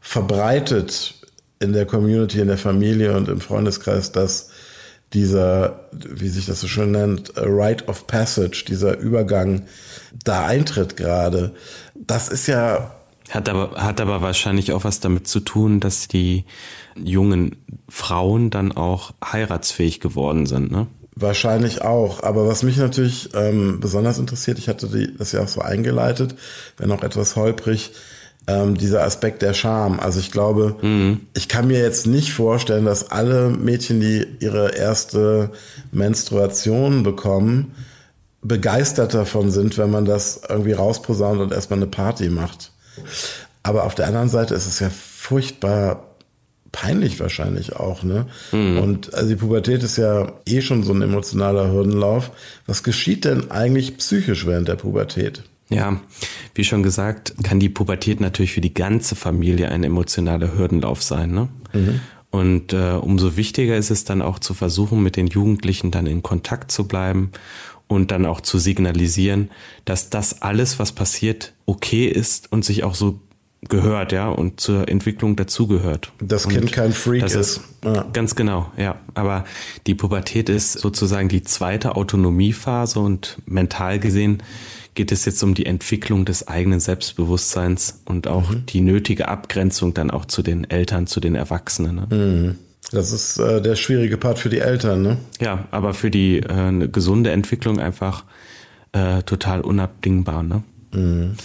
verbreitet 0.01 1.15
in 1.59 1.73
der 1.73 1.85
Community, 1.85 2.39
in 2.39 2.47
der 2.47 2.57
Familie 2.57 3.15
und 3.15 3.29
im 3.29 3.39
Freundeskreis, 3.39 4.11
dass 4.11 4.49
dieser, 5.13 5.89
wie 5.91 6.29
sich 6.29 6.45
das 6.45 6.61
so 6.61 6.67
schön 6.67 6.91
nennt, 6.91 7.33
Rite 7.37 7.85
of 7.85 8.07
Passage, 8.07 8.65
dieser 8.67 8.97
Übergang 8.97 9.63
da 10.23 10.45
eintritt 10.45 10.97
gerade. 10.97 11.53
Das 11.95 12.29
ist 12.29 12.47
ja 12.47 12.91
hat 13.33 13.49
aber, 13.49 13.81
hat 13.81 14.01
aber 14.01 14.21
wahrscheinlich 14.21 14.71
auch 14.73 14.83
was 14.83 14.99
damit 14.99 15.27
zu 15.27 15.39
tun, 15.39 15.79
dass 15.79 16.07
die 16.07 16.45
jungen 16.95 17.55
Frauen 17.89 18.49
dann 18.49 18.71
auch 18.71 19.13
heiratsfähig 19.23 19.99
geworden 19.99 20.45
sind, 20.45 20.71
ne? 20.71 20.87
Wahrscheinlich 21.15 21.81
auch. 21.81 22.23
Aber 22.23 22.47
was 22.47 22.63
mich 22.63 22.77
natürlich 22.77 23.29
ähm, 23.35 23.79
besonders 23.79 24.17
interessiert, 24.17 24.57
ich 24.59 24.69
hatte 24.69 24.87
die, 24.87 25.15
das 25.17 25.33
ja 25.33 25.41
auch 25.41 25.47
so 25.47 25.61
eingeleitet, 25.61 26.35
wenn 26.77 26.91
auch 26.91 27.03
etwas 27.03 27.35
holprig, 27.35 27.91
ähm, 28.47 28.77
dieser 28.77 29.03
Aspekt 29.03 29.41
der 29.41 29.53
Scham. 29.53 29.99
Also 29.99 30.19
ich 30.19 30.31
glaube, 30.31 30.77
mhm. 30.81 31.21
ich 31.35 31.47
kann 31.47 31.67
mir 31.67 31.79
jetzt 31.79 32.07
nicht 32.07 32.33
vorstellen, 32.33 32.85
dass 32.85 33.11
alle 33.11 33.49
Mädchen, 33.49 33.99
die 33.99 34.25
ihre 34.39 34.75
erste 34.75 35.51
Menstruation 35.91 37.03
bekommen, 37.03 37.75
begeistert 38.41 39.13
davon 39.13 39.51
sind, 39.51 39.77
wenn 39.77 39.91
man 39.91 40.05
das 40.05 40.41
irgendwie 40.47 40.73
rausposaunt 40.73 41.41
und 41.41 41.51
erstmal 41.51 41.77
eine 41.77 41.87
Party 41.87 42.29
macht. 42.29 42.71
Aber 43.63 43.83
auf 43.83 43.95
der 43.95 44.07
anderen 44.07 44.29
Seite 44.29 44.55
ist 44.55 44.67
es 44.67 44.79
ja 44.79 44.89
furchtbar 44.89 46.07
peinlich 46.71 47.19
wahrscheinlich 47.19 47.75
auch, 47.75 48.03
ne? 48.03 48.27
Mhm. 48.51 48.77
Und 48.77 49.13
also 49.13 49.29
die 49.29 49.35
Pubertät 49.35 49.83
ist 49.83 49.97
ja 49.97 50.31
eh 50.47 50.61
schon 50.61 50.83
so 50.83 50.93
ein 50.93 51.01
emotionaler 51.01 51.71
Hürdenlauf. 51.71 52.31
Was 52.65 52.83
geschieht 52.83 53.25
denn 53.25 53.51
eigentlich 53.51 53.97
psychisch 53.97 54.45
während 54.45 54.67
der 54.67 54.75
Pubertät? 54.75 55.43
Ja, 55.69 55.99
wie 56.53 56.63
schon 56.63 56.83
gesagt, 56.83 57.33
kann 57.43 57.59
die 57.59 57.69
Pubertät 57.69 58.19
natürlich 58.19 58.53
für 58.53 58.61
die 58.61 58.73
ganze 58.73 59.15
Familie 59.15 59.69
ein 59.69 59.83
emotionaler 59.83 60.57
Hürdenlauf 60.57 61.01
sein. 61.01 61.31
Ne? 61.31 61.47
Mhm. 61.73 61.99
Und 62.29 62.73
äh, 62.73 62.93
umso 62.93 63.35
wichtiger 63.37 63.77
ist 63.77 63.89
es 63.89 64.03
dann 64.03 64.21
auch 64.21 64.39
zu 64.39 64.53
versuchen, 64.53 65.03
mit 65.03 65.15
den 65.15 65.27
Jugendlichen 65.27 65.91
dann 65.91 66.07
in 66.07 66.23
Kontakt 66.23 66.71
zu 66.71 66.87
bleiben 66.87 67.31
und 67.91 68.09
dann 68.09 68.25
auch 68.25 68.39
zu 68.39 68.57
signalisieren, 68.57 69.51
dass 69.83 70.09
das 70.09 70.41
alles, 70.41 70.79
was 70.79 70.93
passiert, 70.93 71.51
okay 71.65 72.07
ist 72.07 72.49
und 72.49 72.63
sich 72.63 72.85
auch 72.85 72.95
so 72.95 73.19
gehört, 73.67 74.13
ja, 74.13 74.29
und 74.29 74.61
zur 74.61 74.87
Entwicklung 74.87 75.35
dazugehört. 75.35 76.13
Das 76.21 76.47
Kind 76.47 76.71
kein 76.71 76.93
Freak 76.93 77.23
ist. 77.23 77.35
ist. 77.35 77.61
Ja. 77.83 78.05
Ganz 78.13 78.35
genau, 78.35 78.71
ja. 78.77 78.95
Aber 79.13 79.43
die 79.87 79.93
Pubertät 79.93 80.47
ist 80.47 80.71
sozusagen 80.71 81.27
die 81.27 81.43
zweite 81.43 81.97
Autonomiephase 81.97 82.97
und 82.99 83.39
mental 83.45 83.99
gesehen 83.99 84.41
geht 84.93 85.11
es 85.11 85.25
jetzt 85.25 85.43
um 85.43 85.53
die 85.53 85.65
Entwicklung 85.65 86.23
des 86.23 86.47
eigenen 86.47 86.79
Selbstbewusstseins 86.79 88.01
und 88.05 88.27
auch 88.27 88.49
mhm. 88.51 88.65
die 88.67 88.81
nötige 88.81 89.27
Abgrenzung 89.27 89.93
dann 89.93 90.11
auch 90.11 90.25
zu 90.25 90.43
den 90.43 90.69
Eltern, 90.69 91.07
zu 91.07 91.19
den 91.19 91.35
Erwachsenen. 91.35 91.95
Ne? 91.95 92.07
Mhm. 92.09 92.57
Das 92.91 93.11
ist 93.11 93.37
äh, 93.37 93.61
der 93.61 93.75
schwierige 93.75 94.17
Part 94.17 94.39
für 94.39 94.49
die 94.49 94.59
Eltern, 94.59 95.01
ne? 95.01 95.17
Ja, 95.39 95.67
aber 95.71 95.93
für 95.93 96.09
die 96.09 96.39
äh, 96.39 96.51
eine 96.51 96.89
gesunde 96.89 97.31
Entwicklung 97.31 97.79
einfach 97.79 98.25
äh, 98.91 99.21
total 99.23 99.61
unabdingbar, 99.61 100.43
ne? 100.43 100.63
Mhm. 100.91 101.35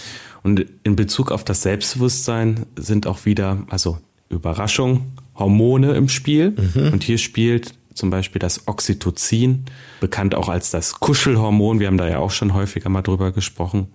Und 0.43 0.65
in 0.83 0.95
Bezug 0.95 1.31
auf 1.31 1.43
das 1.43 1.61
Selbstbewusstsein 1.61 2.65
sind 2.77 3.07
auch 3.07 3.25
wieder, 3.25 3.63
also 3.69 3.99
Überraschung, 4.29 5.11
Hormone 5.35 5.93
im 5.93 6.09
Spiel. 6.09 6.51
Mhm. 6.51 6.93
Und 6.93 7.03
hier 7.03 7.17
spielt 7.17 7.73
zum 7.93 8.09
Beispiel 8.09 8.39
das 8.39 8.67
Oxytocin, 8.67 9.65
bekannt 9.99 10.35
auch 10.35 10.49
als 10.49 10.71
das 10.71 10.99
Kuschelhormon. 10.99 11.79
Wir 11.79 11.87
haben 11.87 11.97
da 11.97 12.07
ja 12.07 12.19
auch 12.19 12.31
schon 12.31 12.53
häufiger 12.53 12.89
mal 12.89 13.01
drüber 13.01 13.31
gesprochen. 13.31 13.87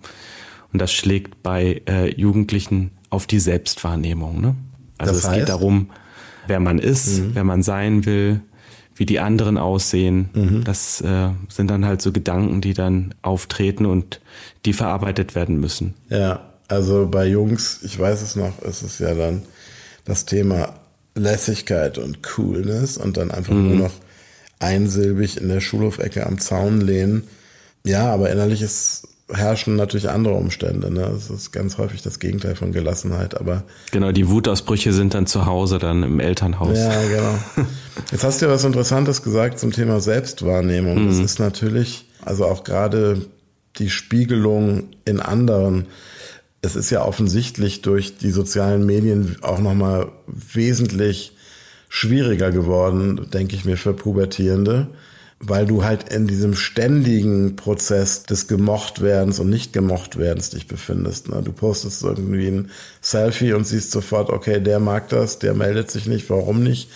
Und 0.71 0.81
das 0.81 0.91
schlägt 0.91 1.41
bei 1.43 1.81
äh, 1.87 2.13
Jugendlichen 2.19 2.91
auf 3.09 3.27
die 3.27 3.39
Selbstwahrnehmung. 3.39 4.41
Ne? 4.41 4.55
Also 4.97 5.13
das 5.13 5.25
es 5.25 5.31
geht 5.31 5.49
darum, 5.49 5.89
wer 6.47 6.59
man 6.59 6.79
ist, 6.79 7.19
mhm. 7.19 7.31
wer 7.33 7.43
man 7.43 7.63
sein 7.63 8.05
will, 8.05 8.41
wie 8.95 9.05
die 9.05 9.19
anderen 9.19 9.57
aussehen. 9.57 10.29
Mhm. 10.33 10.63
Das 10.63 11.01
äh, 11.01 11.29
sind 11.49 11.69
dann 11.69 11.85
halt 11.85 12.01
so 12.01 12.11
Gedanken, 12.11 12.61
die 12.61 12.73
dann 12.73 13.15
auftreten 13.21 13.85
und 13.85 14.21
die 14.65 14.73
verarbeitet 14.73 15.35
werden 15.35 15.59
müssen. 15.59 15.93
Ja, 16.09 16.41
also 16.67 17.07
bei 17.09 17.27
Jungs, 17.27 17.79
ich 17.83 17.97
weiß 17.97 18.21
es 18.21 18.35
noch, 18.35 18.61
ist 18.61 18.83
es 18.83 18.99
ja 18.99 19.13
dann 19.13 19.43
das 20.05 20.25
Thema 20.25 20.75
Lässigkeit 21.15 21.97
und 21.97 22.23
Coolness 22.23 22.97
und 22.97 23.17
dann 23.17 23.31
einfach 23.31 23.53
mhm. 23.53 23.67
nur 23.67 23.77
noch 23.77 23.93
einsilbig 24.59 25.37
in 25.37 25.49
der 25.49 25.59
Schulhofecke 25.59 26.25
am 26.25 26.39
Zaun 26.39 26.81
lehnen. 26.81 27.27
Ja, 27.83 28.13
aber 28.13 28.31
innerlich 28.31 28.61
ist, 28.61 29.07
herrschen 29.33 29.75
natürlich 29.75 30.09
andere 30.09 30.33
Umstände. 30.33 30.91
Ne? 30.91 31.11
Es 31.15 31.29
ist 31.29 31.51
ganz 31.51 31.77
häufig 31.77 32.01
das 32.01 32.19
Gegenteil 32.19 32.55
von 32.55 32.71
Gelassenheit. 32.71 33.39
Aber 33.39 33.63
genau, 33.91 34.11
die 34.11 34.29
Wutausbrüche 34.29 34.93
sind 34.93 35.13
dann 35.13 35.27
zu 35.27 35.45
Hause, 35.45 35.79
dann 35.79 36.03
im 36.03 36.19
Elternhaus. 36.19 36.77
Ja, 36.77 37.01
genau. 37.07 37.67
Jetzt 38.11 38.23
hast 38.23 38.41
du 38.41 38.45
ja 38.45 38.51
was 38.51 38.63
Interessantes 38.63 39.23
gesagt 39.23 39.59
zum 39.59 39.71
Thema 39.71 39.99
Selbstwahrnehmung. 39.99 41.03
Mhm. 41.03 41.07
Das 41.07 41.19
ist 41.19 41.39
natürlich, 41.39 42.05
also 42.23 42.45
auch 42.45 42.63
gerade 42.63 43.21
die 43.77 43.89
Spiegelung 43.89 44.89
in 45.05 45.19
anderen 45.19 45.87
es 46.63 46.77
ist 46.77 46.89
ja 46.89 47.03
offensichtlich 47.03 47.81
durch 47.81 48.17
die 48.17 48.31
sozialen 48.31 48.85
Medien 48.85 49.35
auch 49.41 49.59
nochmal 49.59 50.07
wesentlich 50.27 51.33
schwieriger 51.89 52.51
geworden, 52.51 53.27
denke 53.31 53.55
ich 53.55 53.65
mir, 53.65 53.77
für 53.77 53.93
Pubertierende, 53.93 54.87
weil 55.45 55.65
du 55.65 55.83
halt 55.83 56.11
in 56.13 56.27
diesem 56.27 56.55
ständigen 56.55 57.55
Prozess 57.55 58.23
des 58.23 58.47
Gemochtwerdens 58.47 59.39
und 59.39 59.49
nicht 59.49 59.73
Gemochtwerdens 59.73 60.51
dich 60.51 60.67
befindest. 60.67 61.29
Ne? 61.29 61.41
Du 61.43 61.51
postest 61.51 62.03
irgendwie 62.03 62.47
ein 62.47 62.71
Selfie 63.01 63.53
und 63.53 63.65
siehst 63.65 63.91
sofort, 63.91 64.29
okay, 64.29 64.61
der 64.61 64.79
mag 64.79 65.09
das, 65.09 65.39
der 65.39 65.53
meldet 65.53 65.91
sich 65.91 66.05
nicht, 66.05 66.29
warum 66.29 66.63
nicht? 66.63 66.89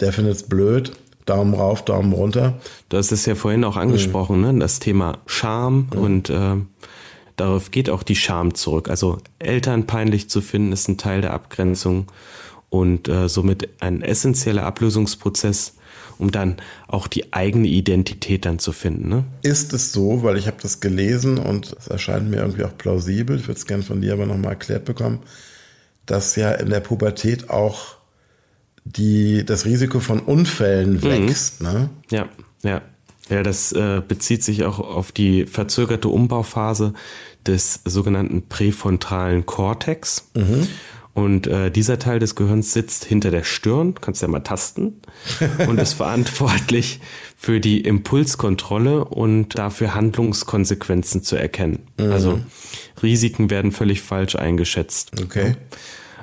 Der 0.00 0.12
findet 0.12 0.36
es 0.36 0.42
blöd. 0.42 0.92
Daumen 1.24 1.54
rauf, 1.54 1.84
Daumen 1.84 2.12
runter. 2.12 2.58
Du 2.88 2.96
hast 2.96 3.12
es 3.12 3.26
ja 3.26 3.36
vorhin 3.36 3.62
auch 3.62 3.76
angesprochen, 3.76 4.38
mhm. 4.38 4.54
ne? 4.54 4.58
das 4.58 4.80
Thema 4.80 5.18
Scham 5.26 5.86
mhm. 5.92 5.98
und 6.00 6.30
äh, 6.30 6.56
Darauf 7.36 7.70
geht 7.70 7.90
auch 7.90 8.02
die 8.02 8.16
Scham 8.16 8.54
zurück. 8.54 8.88
Also 8.90 9.18
Eltern 9.38 9.86
peinlich 9.86 10.28
zu 10.28 10.40
finden, 10.40 10.72
ist 10.72 10.88
ein 10.88 10.98
Teil 10.98 11.22
der 11.22 11.32
Abgrenzung 11.32 12.06
und 12.68 13.08
äh, 13.08 13.28
somit 13.28 13.68
ein 13.80 14.02
essentieller 14.02 14.64
Ablösungsprozess, 14.64 15.76
um 16.22 16.30
dann 16.30 16.56
auch 16.86 17.08
die 17.08 17.32
eigene 17.32 17.66
Identität 17.66 18.46
dann 18.46 18.60
zu 18.60 18.70
finden. 18.70 19.08
Ne? 19.08 19.24
Ist 19.42 19.72
es 19.72 19.92
so, 19.92 20.22
weil 20.22 20.38
ich 20.38 20.46
habe 20.46 20.56
das 20.62 20.78
gelesen 20.78 21.36
und 21.36 21.74
es 21.76 21.88
erscheint 21.88 22.30
mir 22.30 22.36
irgendwie 22.36 22.62
auch 22.62 22.78
plausibel, 22.78 23.36
ich 23.36 23.48
würde 23.48 23.58
es 23.58 23.66
gerne 23.66 23.82
von 23.82 24.00
dir 24.00 24.12
aber 24.12 24.26
nochmal 24.26 24.52
erklärt 24.52 24.84
bekommen, 24.84 25.18
dass 26.06 26.36
ja 26.36 26.52
in 26.52 26.70
der 26.70 26.78
Pubertät 26.78 27.50
auch 27.50 27.96
die, 28.84 29.44
das 29.44 29.64
Risiko 29.64 29.98
von 29.98 30.20
Unfällen 30.20 30.94
mhm. 30.94 31.02
wächst. 31.02 31.60
Mhm. 31.60 31.66
Ne? 31.68 31.90
Ja, 32.10 32.28
ja. 32.62 32.82
Ja, 33.28 33.42
das 33.42 33.72
äh, 33.72 34.02
bezieht 34.06 34.42
sich 34.42 34.64
auch 34.64 34.78
auf 34.80 35.12
die 35.12 35.46
verzögerte 35.46 36.08
Umbauphase 36.08 36.92
des 37.46 37.80
sogenannten 37.84 38.48
präfrontalen 38.48 39.46
Kortex. 39.46 40.28
Mhm. 40.34 40.66
Und 41.14 41.46
äh, 41.46 41.70
dieser 41.70 41.98
Teil 41.98 42.18
des 42.20 42.36
Gehirns 42.36 42.72
sitzt 42.72 43.04
hinter 43.04 43.30
der 43.30 43.44
Stirn, 43.44 43.94
kannst 44.00 44.22
ja 44.22 44.28
mal 44.28 44.40
tasten, 44.40 45.02
und 45.68 45.78
ist 45.78 45.92
verantwortlich 45.94 47.00
für 47.36 47.60
die 47.60 47.82
Impulskontrolle 47.82 49.04
und 49.04 49.58
dafür 49.58 49.94
Handlungskonsequenzen 49.94 51.22
zu 51.22 51.36
erkennen. 51.36 51.80
Mhm. 51.98 52.12
Also 52.12 52.40
Risiken 53.02 53.50
werden 53.50 53.72
völlig 53.72 54.00
falsch 54.00 54.36
eingeschätzt. 54.36 55.20
Okay. 55.22 55.56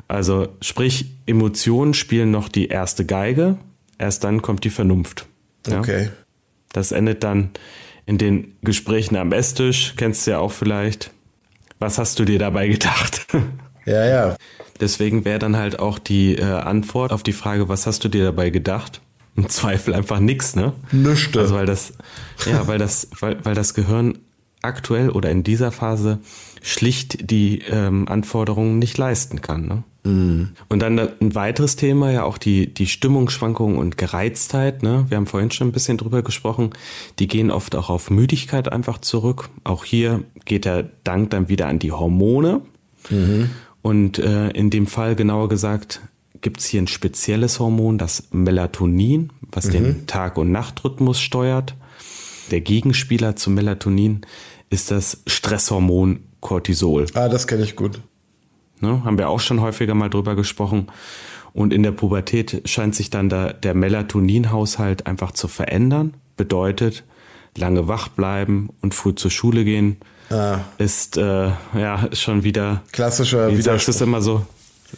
Also 0.07 0.47
sprich, 0.61 1.11
Emotionen 1.27 1.93
spielen 1.93 2.31
noch 2.31 2.49
die 2.49 2.67
erste 2.67 3.05
Geige, 3.05 3.59
erst 3.99 4.23
dann 4.23 4.41
kommt 4.41 4.63
die 4.63 4.71
Vernunft. 4.71 5.27
Ja? 5.67 5.79
Okay. 5.79 6.09
Das 6.73 6.91
endet 6.91 7.23
dann 7.23 7.51
in 8.07 8.17
den 8.17 8.55
Gesprächen 8.63 9.17
am 9.17 9.31
Esstisch, 9.33 9.93
kennst 9.97 10.25
du 10.25 10.31
ja 10.31 10.39
auch 10.39 10.51
vielleicht. 10.51 11.11
Was 11.77 11.99
hast 11.99 12.17
du 12.17 12.25
dir 12.25 12.39
dabei 12.39 12.67
gedacht? 12.67 13.27
Ja, 13.85 14.05
ja. 14.05 14.35
Deswegen 14.79 15.25
wäre 15.25 15.39
dann 15.39 15.57
halt 15.57 15.79
auch 15.79 15.99
die 15.99 16.35
äh, 16.35 16.43
Antwort 16.43 17.11
auf 17.11 17.23
die 17.23 17.33
Frage, 17.33 17.69
was 17.69 17.85
hast 17.85 18.03
du 18.03 18.09
dir 18.09 18.23
dabei 18.23 18.49
gedacht? 18.49 19.01
Im 19.35 19.49
Zweifel 19.49 19.93
einfach 19.93 20.19
nix, 20.19 20.55
ne? 20.55 20.73
Nüchte. 20.91 21.39
Also 21.39 21.55
weil 21.55 21.65
das, 21.65 21.93
ja, 22.45 22.67
weil 22.67 22.77
das, 22.77 23.09
weil, 23.19 23.37
weil 23.43 23.55
das 23.55 23.73
Gehirn 23.73 24.19
aktuell 24.61 25.09
oder 25.09 25.29
in 25.29 25.43
dieser 25.43 25.71
Phase 25.71 26.19
schlicht 26.61 27.29
die 27.31 27.59
ähm, 27.69 28.07
Anforderungen 28.07 28.79
nicht 28.79 28.97
leisten 28.97 29.41
kann. 29.41 29.67
Ne? 29.67 29.83
Mhm. 30.03 30.49
Und 30.67 30.81
dann 30.81 30.99
ein 30.99 31.35
weiteres 31.35 31.75
Thema, 31.75 32.11
ja 32.11 32.23
auch 32.23 32.37
die, 32.37 32.73
die 32.73 32.87
Stimmungsschwankungen 32.87 33.77
und 33.77 33.97
Gereiztheit. 33.97 34.83
Ne? 34.83 35.05
Wir 35.07 35.17
haben 35.17 35.27
vorhin 35.27 35.51
schon 35.51 35.69
ein 35.69 35.71
bisschen 35.71 35.97
drüber 35.97 36.21
gesprochen. 36.21 36.71
Die 37.19 37.27
gehen 37.27 37.51
oft 37.51 37.75
auch 37.75 37.89
auf 37.89 38.09
Müdigkeit 38.09 38.71
einfach 38.71 38.99
zurück. 38.99 39.49
Auch 39.63 39.85
hier 39.85 40.23
geht 40.45 40.65
der 40.65 40.83
Dank 41.03 41.29
dann 41.31 41.49
wieder 41.49 41.67
an 41.67 41.79
die 41.79 41.91
Hormone. 41.91 42.61
Mhm. 43.09 43.51
Und 43.81 44.19
äh, 44.19 44.49
in 44.49 44.69
dem 44.69 44.87
Fall 44.87 45.15
genauer 45.15 45.49
gesagt 45.49 46.01
gibt 46.41 46.59
es 46.59 46.65
hier 46.65 46.81
ein 46.81 46.87
spezielles 46.87 47.59
Hormon, 47.59 47.97
das 47.97 48.27
Melatonin, 48.31 49.31
was 49.51 49.67
mhm. 49.67 49.71
den 49.71 50.07
Tag- 50.07 50.37
und 50.37 50.51
Nachtrhythmus 50.51 51.19
steuert. 51.19 51.75
Der 52.51 52.61
Gegenspieler 52.61 53.35
zum 53.35 53.55
Melatonin 53.55 54.21
ist 54.69 54.91
das 54.91 55.21
Stresshormon 55.27 56.21
Cortisol. 56.39 57.07
Ah, 57.13 57.27
das 57.27 57.47
kenne 57.47 57.63
ich 57.63 57.75
gut. 57.75 58.01
Ne, 58.79 59.03
haben 59.03 59.17
wir 59.17 59.29
auch 59.29 59.41
schon 59.41 59.59
häufiger 59.59 59.93
mal 59.93 60.09
drüber 60.09 60.35
gesprochen. 60.35 60.87
Und 61.51 61.73
in 61.73 61.83
der 61.83 61.91
Pubertät 61.91 62.61
scheint 62.65 62.95
sich 62.95 63.09
dann 63.09 63.27
der, 63.27 63.53
der 63.53 63.73
Melatoninhaushalt 63.73 65.07
einfach 65.07 65.31
zu 65.31 65.47
verändern. 65.47 66.13
Bedeutet, 66.37 67.03
lange 67.57 67.87
wach 67.87 68.07
bleiben 68.07 68.69
und 68.81 68.93
früh 68.93 69.15
zur 69.15 69.31
Schule 69.31 69.65
gehen 69.65 69.97
ah. 70.29 70.59
ist 70.77 71.17
äh, 71.17 71.51
ja 71.73 72.09
schon 72.13 72.43
wieder 72.43 72.83
klassischer. 72.91 73.49
Wie 73.49 73.61
sagst 73.61 73.87
du 73.87 73.91
es 73.91 74.01
immer 74.01 74.21
so? 74.21 74.45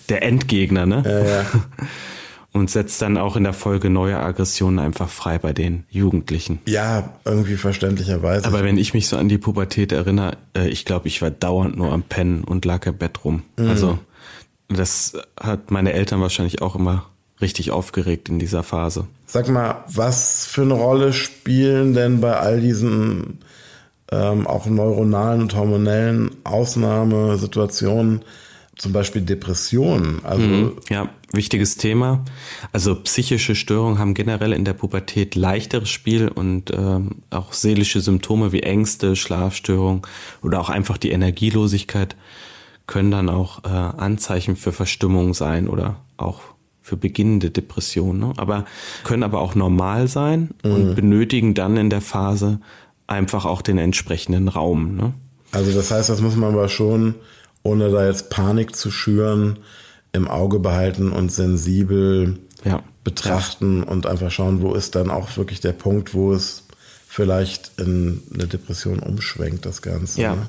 Der 0.10 0.24
Endgegner, 0.24 0.86
ne? 0.86 1.04
Ja, 1.06 1.42
ja. 1.42 1.46
und 2.54 2.70
setzt 2.70 3.02
dann 3.02 3.18
auch 3.18 3.36
in 3.36 3.44
der 3.44 3.54
Folge 3.54 3.90
neue 3.90 4.18
Aggressionen 4.18 4.80
einfach 4.80 5.10
frei 5.10 5.38
bei 5.38 5.54
den 5.54 5.86
Jugendlichen. 5.90 6.60
Ja, 6.66 7.14
irgendwie 7.24 7.56
verständlicherweise. 7.56 8.46
Aber 8.46 8.64
wenn 8.64 8.78
ich 8.78 8.94
mich 8.94 9.08
so 9.08 9.18
an 9.18 9.30
die 9.30 9.38
Pubertät 9.38 9.92
erinnere, 9.92 10.38
äh, 10.56 10.68
ich 10.68 10.86
glaube, 10.86 11.08
ich 11.08 11.22
war 11.22 11.32
dauernd 11.32 11.78
nur 11.78 11.92
am 11.92 12.04
Pennen 12.04 12.44
und 12.44 12.66
lag 12.66 12.86
im 12.86 12.98
Bett 12.98 13.24
rum. 13.24 13.44
Mhm. 13.58 13.70
Also 13.70 14.00
das 14.68 15.18
hat 15.40 15.72
meine 15.72 15.94
Eltern 15.94 16.22
wahrscheinlich 16.22 16.62
auch 16.62 16.76
immer 16.76 17.06
richtig 17.42 17.72
aufgeregt 17.72 18.30
in 18.30 18.38
dieser 18.38 18.64
Phase. 18.64 19.08
Sag 19.26 19.48
mal, 19.50 19.84
was 19.88 20.46
für 20.46 20.62
eine 20.62 20.74
Rolle 20.74 21.14
spielen 21.14 21.94
denn 21.94 22.22
bei 22.22 22.38
all 22.38 22.62
diesen 22.62 23.40
ähm, 24.12 24.46
auch 24.48 24.66
neuronalen 24.66 25.42
und 25.42 25.56
hormonellen 25.56 26.32
Ausnahmesituationen 26.44 28.24
zum 28.78 28.94
Beispiel 28.94 29.22
Depressionen. 29.22 30.22
Also 30.24 30.46
mhm, 30.46 30.72
ja, 30.90 31.10
wichtiges 31.32 31.78
Thema. 31.78 32.26
Also 32.72 32.96
psychische 32.96 33.56
Störungen 33.56 34.00
haben 34.00 34.14
generell 34.14 34.54
in 34.54 34.66
der 34.66 34.74
Pubertät 34.74 35.36
leichteres 35.36 35.90
Spiel 35.90 36.28
und 36.28 36.72
ähm, 36.72 37.18
auch 37.30 37.54
seelische 37.54 38.02
Symptome 38.02 38.52
wie 38.52 38.62
Ängste, 38.62 39.16
Schlafstörungen 39.16 40.02
oder 40.42 40.60
auch 40.60 40.70
einfach 40.70 40.98
die 40.98 41.12
Energielosigkeit 41.12 42.16
können 42.88 43.12
dann 43.12 43.30
auch 43.30 43.64
äh, 43.64 43.68
Anzeichen 43.68 44.56
für 44.56 44.72
Verstimmung 44.72 45.34
sein 45.34 45.68
oder 45.70 45.98
auch 46.18 46.42
für 46.82 46.98
beginnende 46.98 47.52
Depressionen. 47.52 48.20
Ne? 48.20 48.34
Aber 48.38 48.66
können 49.04 49.24
aber 49.24 49.40
auch 49.42 49.54
normal 49.54 50.08
sein 50.08 50.50
mhm. 50.64 50.72
und 50.72 50.96
benötigen 50.96 51.54
dann 51.54 51.78
in 51.78 51.90
der 51.90 52.02
Phase 52.02 52.60
einfach 53.12 53.46
auch 53.46 53.62
den 53.62 53.78
entsprechenden 53.78 54.48
Raum. 54.48 54.96
Ne? 54.96 55.14
Also 55.52 55.72
das 55.72 55.92
heißt, 55.92 56.10
das 56.10 56.22
muss 56.22 56.36
man 56.36 56.54
aber 56.54 56.70
schon 56.70 57.16
ohne 57.64 57.90
da 57.90 58.06
jetzt 58.06 58.30
Panik 58.30 58.76
zu 58.76 58.92
schüren, 58.92 59.60
im 60.14 60.28
Auge 60.28 60.60
behalten 60.60 61.12
und 61.12 61.32
sensibel 61.32 62.40
ja. 62.66 62.84
betrachten 63.04 63.84
ja. 63.84 63.90
und 63.90 64.08
einfach 64.08 64.32
schauen, 64.32 64.62
wo 64.62 64.74
ist 64.74 64.96
dann 64.96 65.10
auch 65.10 65.38
wirklich 65.38 65.62
der 65.62 65.72
Punkt, 65.72 66.14
wo 66.14 66.34
es 66.34 66.64
vielleicht 67.08 67.80
in 67.80 68.22
eine 68.34 68.48
Depression 68.48 69.00
umschwenkt, 69.00 69.66
das 69.66 69.82
Ganze. 69.82 70.22
Ja. 70.22 70.36
Ne? 70.36 70.48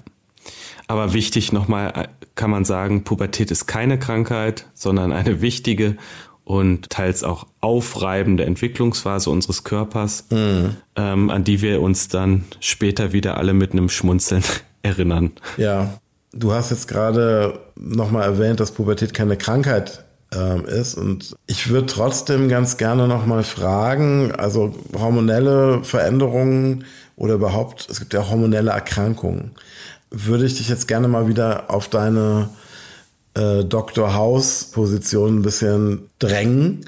Aber 0.88 1.12
wichtig 1.12 1.52
nochmal 1.52 1.92
äh, 1.94 2.08
kann 2.34 2.50
man 2.50 2.64
sagen, 2.64 3.04
Pubertät 3.04 3.50
ist 3.50 3.66
keine 3.66 3.98
Krankheit, 3.98 4.66
sondern 4.74 5.12
eine 5.12 5.40
wichtige 5.40 5.96
und 6.44 6.90
teils 6.90 7.24
auch 7.24 7.46
aufreibende 7.60 8.44
Entwicklungsphase 8.44 9.30
unseres 9.30 9.64
Körpers, 9.64 10.26
mhm. 10.30 10.76
ähm, 10.96 11.30
an 11.30 11.44
die 11.44 11.62
wir 11.62 11.80
uns 11.80 12.08
dann 12.08 12.44
später 12.60 13.12
wieder 13.12 13.38
alle 13.38 13.52
mit 13.54 13.72
einem 13.72 13.88
Schmunzeln 13.88 14.42
erinnern. 14.82 15.32
Ja, 15.56 16.00
Du 16.34 16.52
hast 16.52 16.70
jetzt 16.70 16.88
gerade 16.88 17.60
nochmal 17.76 18.22
erwähnt, 18.22 18.58
dass 18.58 18.72
Pubertät 18.72 19.12
keine 19.12 19.36
Krankheit 19.36 20.04
ähm, 20.32 20.64
ist. 20.64 20.94
Und 20.94 21.36
ich 21.46 21.68
würde 21.68 21.86
trotzdem 21.86 22.48
ganz 22.48 22.78
gerne 22.78 23.06
nochmal 23.06 23.42
fragen, 23.44 24.32
also 24.32 24.74
hormonelle 24.98 25.84
Veränderungen 25.84 26.84
oder 27.16 27.34
überhaupt, 27.34 27.86
es 27.90 28.00
gibt 28.00 28.14
ja 28.14 28.30
hormonelle 28.30 28.70
Erkrankungen. 28.70 29.50
Würde 30.10 30.46
ich 30.46 30.56
dich 30.56 30.70
jetzt 30.70 30.88
gerne 30.88 31.06
mal 31.06 31.28
wieder 31.28 31.70
auf 31.70 31.88
deine 31.88 32.48
äh, 33.34 33.64
Dr. 33.64 34.14
House-Position 34.14 35.38
ein 35.38 35.42
bisschen 35.42 36.10
drängen 36.18 36.86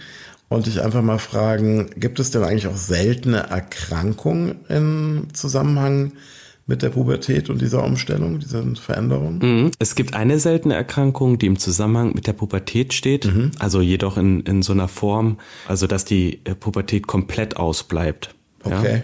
und 0.48 0.66
dich 0.66 0.82
einfach 0.82 1.02
mal 1.02 1.18
fragen, 1.18 1.90
gibt 1.96 2.20
es 2.20 2.30
denn 2.30 2.44
eigentlich 2.44 2.66
auch 2.66 2.76
seltene 2.76 3.38
Erkrankungen 3.48 4.64
im 4.68 5.28
Zusammenhang 5.32 6.12
mit 6.66 6.82
der 6.82 6.90
Pubertät 6.90 7.50
und 7.50 7.60
dieser 7.60 7.84
Umstellung, 7.84 8.38
dieser 8.38 8.62
Veränderung? 8.76 9.38
Mhm. 9.38 9.70
Es 9.78 9.94
gibt 9.94 10.14
eine 10.14 10.38
seltene 10.38 10.74
Erkrankung, 10.74 11.38
die 11.38 11.46
im 11.46 11.58
Zusammenhang 11.58 12.14
mit 12.14 12.26
der 12.26 12.32
Pubertät 12.32 12.94
steht, 12.94 13.26
mhm. 13.26 13.50
also 13.58 13.80
jedoch 13.80 14.16
in, 14.16 14.40
in 14.42 14.62
so 14.62 14.72
einer 14.72 14.88
Form, 14.88 15.38
also 15.68 15.86
dass 15.86 16.04
die 16.04 16.40
äh, 16.44 16.54
Pubertät 16.54 17.06
komplett 17.06 17.56
ausbleibt. 17.56 18.34
Okay. 18.62 18.96
Ja? 18.96 19.02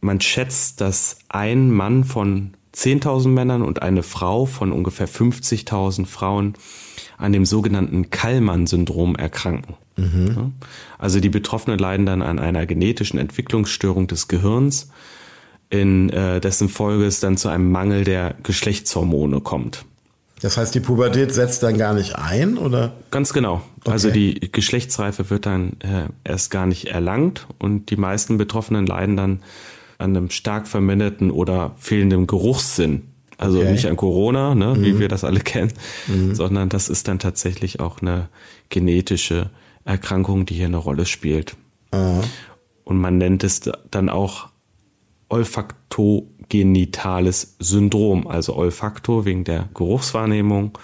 Man 0.00 0.20
schätzt, 0.20 0.80
dass 0.80 1.18
ein 1.28 1.70
Mann 1.70 2.04
von 2.04 2.54
10.000 2.74 3.28
Männern 3.28 3.62
und 3.62 3.82
eine 3.82 4.02
Frau 4.02 4.46
von 4.46 4.72
ungefähr 4.72 5.08
50.000 5.08 6.06
Frauen 6.06 6.54
an 7.18 7.32
dem 7.32 7.44
sogenannten 7.44 8.10
Kallmann-Syndrom 8.10 9.16
erkranken. 9.16 9.74
Mhm. 9.96 10.52
Also 10.98 11.20
die 11.20 11.28
Betroffenen 11.28 11.78
leiden 11.78 12.06
dann 12.06 12.22
an 12.22 12.38
einer 12.38 12.66
genetischen 12.66 13.18
Entwicklungsstörung 13.18 14.06
des 14.06 14.28
Gehirns, 14.28 14.90
in 15.68 16.10
äh, 16.10 16.40
dessen 16.40 16.68
Folge 16.68 17.04
es 17.04 17.20
dann 17.20 17.36
zu 17.36 17.48
einem 17.48 17.70
Mangel 17.70 18.04
der 18.04 18.34
Geschlechtshormone 18.42 19.40
kommt. 19.40 19.84
Das 20.40 20.56
heißt, 20.56 20.74
die 20.74 20.80
Pubertät 20.80 21.34
setzt 21.34 21.62
dann 21.62 21.76
gar 21.76 21.92
nicht 21.92 22.16
ein, 22.16 22.56
oder? 22.56 22.94
Ganz 23.10 23.32
genau. 23.32 23.62
Okay. 23.80 23.90
Also 23.90 24.10
die 24.10 24.50
Geschlechtsreife 24.52 25.28
wird 25.30 25.46
dann 25.46 25.76
äh, 25.80 26.08
erst 26.24 26.50
gar 26.50 26.66
nicht 26.66 26.86
erlangt 26.88 27.46
und 27.58 27.90
die 27.90 27.96
meisten 27.96 28.38
Betroffenen 28.38 28.86
leiden 28.86 29.16
dann 29.16 29.40
an 30.00 30.16
einem 30.16 30.30
stark 30.30 30.66
verminderten 30.66 31.30
oder 31.30 31.74
fehlendem 31.76 32.26
Geruchssinn. 32.26 33.02
Also 33.38 33.60
okay. 33.60 33.72
nicht 33.72 33.86
an 33.86 33.96
Corona, 33.96 34.54
ne, 34.54 34.74
mhm. 34.74 34.84
wie 34.84 34.98
wir 34.98 35.08
das 35.08 35.24
alle 35.24 35.40
kennen, 35.40 35.72
mhm. 36.08 36.34
sondern 36.34 36.68
das 36.68 36.90
ist 36.90 37.08
dann 37.08 37.18
tatsächlich 37.18 37.80
auch 37.80 38.02
eine 38.02 38.28
genetische 38.68 39.48
Erkrankung, 39.84 40.44
die 40.44 40.54
hier 40.54 40.66
eine 40.66 40.76
Rolle 40.76 41.06
spielt. 41.06 41.56
Aha. 41.90 42.20
Und 42.84 42.98
man 42.98 43.18
nennt 43.18 43.42
es 43.44 43.62
dann 43.90 44.10
auch 44.10 44.50
olfaktogenitales 45.30 47.56
Syndrom, 47.58 48.26
also 48.26 48.56
Olfakto 48.56 49.24
wegen 49.24 49.44
der 49.44 49.70
Geruchswahrnehmung 49.74 50.76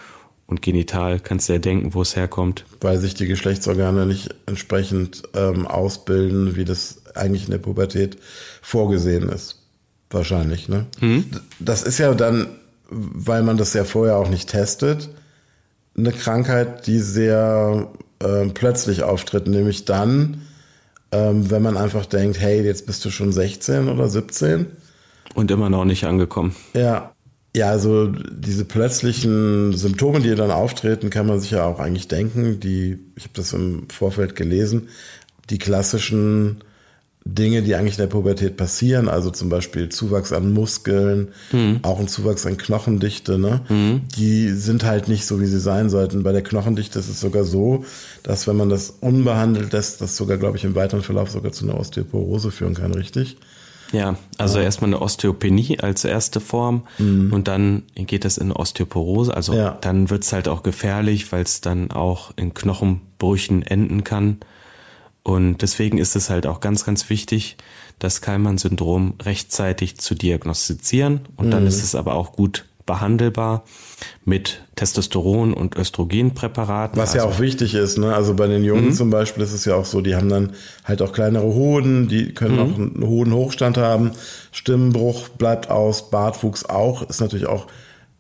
und 0.46 0.62
genital 0.62 1.18
kannst 1.18 1.48
du 1.48 1.54
ja 1.54 1.58
denken, 1.58 1.94
wo 1.94 2.02
es 2.02 2.14
herkommt. 2.14 2.64
Weil 2.80 2.98
sich 2.98 3.14
die 3.14 3.26
Geschlechtsorgane 3.26 4.06
nicht 4.06 4.32
entsprechend 4.46 5.24
ähm, 5.34 5.66
ausbilden, 5.66 6.54
wie 6.56 6.64
das 6.64 7.02
eigentlich 7.16 7.44
in 7.44 7.50
der 7.50 7.58
Pubertät 7.58 8.18
vorgesehen 8.62 9.28
ist. 9.28 9.62
Wahrscheinlich, 10.10 10.68
ne? 10.68 10.86
Mhm. 11.00 11.24
Das 11.58 11.82
ist 11.82 11.98
ja 11.98 12.14
dann, 12.14 12.48
weil 12.88 13.42
man 13.42 13.56
das 13.56 13.74
ja 13.74 13.84
vorher 13.84 14.16
auch 14.16 14.28
nicht 14.28 14.48
testet, 14.48 15.08
eine 15.96 16.12
Krankheit, 16.12 16.86
die 16.86 17.00
sehr 17.00 17.88
äh, 18.20 18.46
plötzlich 18.46 19.02
auftritt, 19.02 19.46
nämlich 19.46 19.84
dann, 19.84 20.42
ähm, 21.12 21.50
wenn 21.50 21.62
man 21.62 21.76
einfach 21.76 22.06
denkt, 22.06 22.38
hey, 22.38 22.62
jetzt 22.62 22.86
bist 22.86 23.04
du 23.04 23.10
schon 23.10 23.32
16 23.32 23.88
oder 23.88 24.08
17. 24.08 24.66
Und 25.34 25.50
immer 25.50 25.70
noch 25.70 25.84
nicht 25.84 26.04
angekommen. 26.04 26.54
Ja. 26.74 27.12
Ja, 27.54 27.70
also 27.70 28.08
diese 28.08 28.66
plötzlichen 28.66 29.72
Symptome, 29.72 30.20
die 30.20 30.34
dann 30.34 30.50
auftreten, 30.50 31.08
kann 31.08 31.26
man 31.26 31.40
sich 31.40 31.52
ja 31.52 31.64
auch 31.64 31.78
eigentlich 31.78 32.06
denken. 32.06 32.60
Die, 32.60 32.98
ich 33.16 33.22
habe 33.24 33.32
das 33.32 33.54
im 33.54 33.88
Vorfeld 33.88 34.36
gelesen, 34.36 34.90
die 35.48 35.56
klassischen 35.56 36.58
Dinge, 37.26 37.62
die 37.62 37.74
eigentlich 37.74 37.98
in 37.98 38.02
der 38.02 38.06
Pubertät 38.06 38.56
passieren, 38.56 39.08
also 39.08 39.30
zum 39.30 39.48
Beispiel 39.48 39.88
Zuwachs 39.88 40.32
an 40.32 40.52
Muskeln, 40.52 41.28
mhm. 41.50 41.80
auch 41.82 41.98
ein 41.98 42.06
Zuwachs 42.06 42.46
an 42.46 42.56
Knochendichte, 42.56 43.36
ne? 43.36 43.62
Mhm. 43.68 44.02
die 44.16 44.50
sind 44.50 44.84
halt 44.84 45.08
nicht 45.08 45.26
so, 45.26 45.40
wie 45.40 45.46
sie 45.46 45.58
sein 45.58 45.90
sollten. 45.90 46.22
Bei 46.22 46.32
der 46.32 46.42
Knochendichte 46.42 47.00
ist 47.00 47.08
es 47.08 47.20
sogar 47.20 47.42
so, 47.42 47.84
dass 48.22 48.46
wenn 48.46 48.56
man 48.56 48.68
das 48.68 48.90
unbehandelt 49.00 49.72
lässt, 49.72 50.00
das 50.00 50.16
sogar, 50.16 50.36
glaube 50.36 50.56
ich, 50.56 50.64
im 50.64 50.76
weiteren 50.76 51.02
Verlauf 51.02 51.30
sogar 51.30 51.50
zu 51.50 51.64
einer 51.64 51.78
Osteoporose 51.78 52.52
führen 52.52 52.74
kann, 52.74 52.94
richtig? 52.94 53.36
Ja, 53.92 54.16
also 54.38 54.58
ja. 54.58 54.64
erstmal 54.64 54.90
eine 54.90 55.00
Osteopenie 55.00 55.78
als 55.80 56.04
erste 56.04 56.40
Form 56.40 56.82
mhm. 56.98 57.32
und 57.32 57.48
dann 57.48 57.84
geht 57.94 58.24
das 58.24 58.38
in 58.38 58.52
Osteoporose. 58.52 59.34
Also 59.34 59.54
ja. 59.54 59.78
dann 59.80 60.10
wird's 60.10 60.32
halt 60.32 60.48
auch 60.48 60.62
gefährlich, 60.62 61.30
weil 61.32 61.42
es 61.42 61.60
dann 61.60 61.90
auch 61.90 62.32
in 62.36 62.54
Knochenbrüchen 62.54 63.62
enden 63.62 64.04
kann. 64.04 64.38
Und 65.26 65.60
deswegen 65.60 65.98
ist 65.98 66.14
es 66.14 66.30
halt 66.30 66.46
auch 66.46 66.60
ganz, 66.60 66.84
ganz 66.84 67.10
wichtig, 67.10 67.56
das 67.98 68.20
Kallmann-Syndrom 68.20 69.14
rechtzeitig 69.20 69.98
zu 69.98 70.14
diagnostizieren. 70.14 71.22
Und 71.34 71.50
dann 71.50 71.62
mhm. 71.62 71.66
ist 71.66 71.82
es 71.82 71.96
aber 71.96 72.14
auch 72.14 72.30
gut 72.30 72.64
behandelbar 72.86 73.64
mit 74.24 74.62
Testosteron 74.76 75.52
und 75.52 75.74
Östrogenpräparaten. 75.74 76.96
Was 76.96 77.14
also, 77.14 77.26
ja 77.26 77.32
auch 77.32 77.40
wichtig 77.40 77.74
ist, 77.74 77.98
ne? 77.98 78.14
Also 78.14 78.34
bei 78.34 78.46
den 78.46 78.62
Jungen 78.62 78.90
mhm. 78.90 78.92
zum 78.92 79.10
Beispiel 79.10 79.42
ist 79.42 79.52
es 79.52 79.64
ja 79.64 79.74
auch 79.74 79.84
so, 79.84 80.00
die 80.00 80.14
haben 80.14 80.28
dann 80.28 80.52
halt 80.84 81.02
auch 81.02 81.12
kleinere 81.12 81.52
Hoden, 81.52 82.06
die 82.06 82.32
können 82.32 82.54
mhm. 82.54 82.60
auch 82.60 82.78
einen 82.78 83.04
hohen 83.04 83.34
Hochstand 83.34 83.78
haben, 83.78 84.12
Stimmenbruch 84.52 85.30
bleibt 85.30 85.70
aus, 85.70 86.08
Bartwuchs 86.08 86.66
auch, 86.66 87.02
ist 87.02 87.20
natürlich 87.20 87.48
auch 87.48 87.66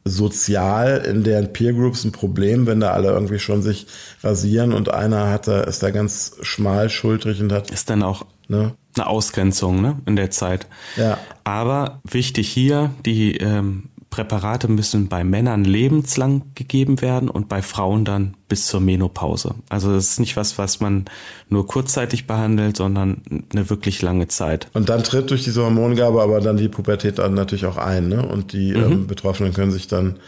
sozial 0.06 0.98
in 0.98 1.24
deren 1.24 1.52
Peer 1.52 1.72
Groups 1.72 2.04
ein 2.04 2.12
Problem, 2.12 2.66
wenn 2.66 2.80
da 2.80 2.92
alle 2.92 3.08
irgendwie 3.08 3.40
schon 3.40 3.60
sich 3.60 3.86
rasieren 4.22 4.72
und 4.72 4.88
einer 4.88 5.28
hat 5.28 5.48
da, 5.48 5.62
ist 5.62 5.82
da 5.82 5.90
ganz 5.90 6.36
schmal 6.42 6.88
schultrig 6.88 7.40
und 7.40 7.52
hat. 7.52 7.70
Ist 7.70 7.90
dann 7.90 8.02
auch 8.02 8.24
ne? 8.48 8.74
eine 8.94 9.06
Ausgrenzung, 9.08 9.82
ne, 9.82 10.00
in 10.06 10.16
der 10.16 10.30
Zeit. 10.30 10.66
Ja. 10.96 11.18
Aber 11.44 12.00
wichtig 12.04 12.48
hier, 12.48 12.90
die 13.04 13.36
ähm, 13.36 13.90
Präparate 14.10 14.68
müssen 14.68 15.08
bei 15.08 15.24
Männern 15.24 15.64
lebenslang 15.64 16.42
gegeben 16.54 17.02
werden 17.02 17.28
und 17.28 17.48
bei 17.48 17.60
Frauen 17.60 18.04
dann 18.04 18.34
bis 18.48 18.66
zur 18.66 18.80
Menopause. 18.80 19.54
Also 19.68 19.92
das 19.92 20.10
ist 20.10 20.20
nicht 20.20 20.36
was, 20.36 20.58
was 20.58 20.80
man 20.80 21.06
nur 21.48 21.66
kurzzeitig 21.66 22.26
behandelt, 22.26 22.76
sondern 22.76 23.22
eine 23.52 23.68
wirklich 23.68 24.02
lange 24.02 24.28
Zeit. 24.28 24.68
Und 24.72 24.88
dann 24.88 25.02
tritt 25.02 25.30
durch 25.30 25.44
diese 25.44 25.62
Hormongabe 25.62 26.22
aber 26.22 26.40
dann 26.40 26.56
die 26.56 26.68
Pubertät 26.68 27.18
dann 27.18 27.34
natürlich 27.34 27.66
auch 27.66 27.76
ein, 27.76 28.08
ne? 28.08 28.26
Und 28.26 28.52
die 28.52 28.72
mhm. 28.72 28.92
ähm, 28.92 29.06
Betroffenen 29.06 29.52
können 29.52 29.72
sich 29.72 29.88
dann 29.88 30.18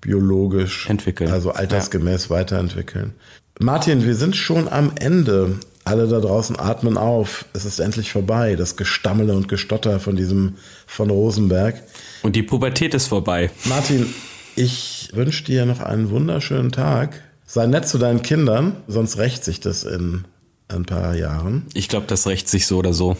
biologisch 0.00 0.88
entwickeln, 0.90 1.30
also 1.30 1.52
altersgemäß 1.52 2.24
ja. 2.24 2.30
weiterentwickeln. 2.30 3.14
Martin, 3.60 4.04
wir 4.04 4.14
sind 4.14 4.36
schon 4.36 4.68
am 4.68 4.92
Ende. 4.98 5.56
Alle 5.84 6.06
da 6.06 6.20
draußen 6.20 6.58
atmen 6.58 6.96
auf. 6.96 7.44
Es 7.52 7.64
ist 7.64 7.80
endlich 7.80 8.12
vorbei. 8.12 8.54
Das 8.56 8.76
Gestammele 8.76 9.34
und 9.34 9.48
Gestotter 9.48 9.98
von 9.98 10.16
diesem 10.16 10.56
von 10.86 11.10
Rosenberg. 11.10 11.82
Und 12.22 12.36
die 12.36 12.42
Pubertät 12.42 12.94
ist 12.94 13.08
vorbei. 13.08 13.50
Martin, 13.64 14.12
ich 14.54 15.10
wünsche 15.12 15.44
dir 15.44 15.66
noch 15.66 15.80
einen 15.80 16.10
wunderschönen 16.10 16.70
Tag. 16.70 17.20
Sei 17.46 17.66
nett 17.66 17.88
zu 17.88 17.98
deinen 17.98 18.22
Kindern, 18.22 18.76
sonst 18.86 19.18
rächt 19.18 19.44
sich 19.44 19.60
das 19.60 19.84
in 19.84 20.24
ein 20.68 20.84
paar 20.84 21.14
Jahren. 21.14 21.66
Ich 21.74 21.88
glaube, 21.88 22.06
das 22.06 22.26
rächt 22.26 22.48
sich 22.48 22.66
so 22.66 22.78
oder 22.78 22.92
so. 22.92 23.16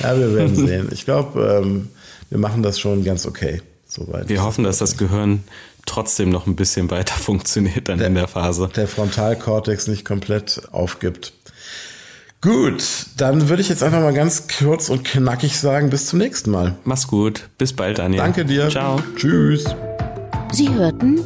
Ja, 0.00 0.18
wir 0.18 0.34
werden 0.34 0.54
sehen. 0.66 0.88
Ich 0.92 1.04
glaube, 1.04 1.60
ähm, 1.62 1.88
wir 2.30 2.38
machen 2.38 2.62
das 2.62 2.78
schon 2.78 3.04
ganz 3.04 3.26
okay. 3.26 3.62
Soweit. 3.86 4.28
Wir 4.28 4.42
hoffen, 4.42 4.64
dass 4.64 4.78
das 4.78 4.96
Gehirn 4.96 5.44
trotzdem 5.86 6.30
noch 6.30 6.46
ein 6.46 6.56
bisschen 6.56 6.90
weiter 6.90 7.14
funktioniert 7.18 7.88
dann 7.88 7.98
der, 7.98 8.08
in 8.08 8.14
der 8.14 8.28
Phase. 8.28 8.68
Der 8.74 8.88
Frontalkortex 8.88 9.86
nicht 9.86 10.04
komplett 10.04 10.62
aufgibt. 10.72 11.32
Gut, 12.42 13.06
dann 13.16 13.48
würde 13.48 13.62
ich 13.62 13.68
jetzt 13.68 13.82
einfach 13.82 14.00
mal 14.00 14.12
ganz 14.12 14.46
kurz 14.46 14.88
und 14.88 15.04
knackig 15.04 15.58
sagen, 15.58 15.90
bis 15.90 16.06
zum 16.06 16.18
nächsten 16.18 16.50
Mal. 16.50 16.76
Mach's 16.84 17.08
gut. 17.08 17.48
Bis 17.58 17.72
bald, 17.72 17.98
Daniel. 17.98 18.22
Danke 18.22 18.44
dir. 18.44 18.68
Ciao. 18.68 19.00
Tschüss. 19.16 19.64
Sie 20.52 20.72
hörten 20.72 21.20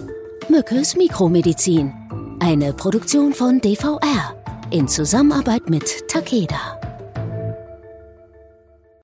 Mückes 0.48 0.96
Mikromedizin, 0.96 1.92
eine 2.40 2.72
Produktion 2.72 3.34
von 3.34 3.60
DVR 3.60 4.34
in 4.70 4.88
Zusammenarbeit 4.88 5.68
mit 5.68 6.08
Takeda. 6.08 6.79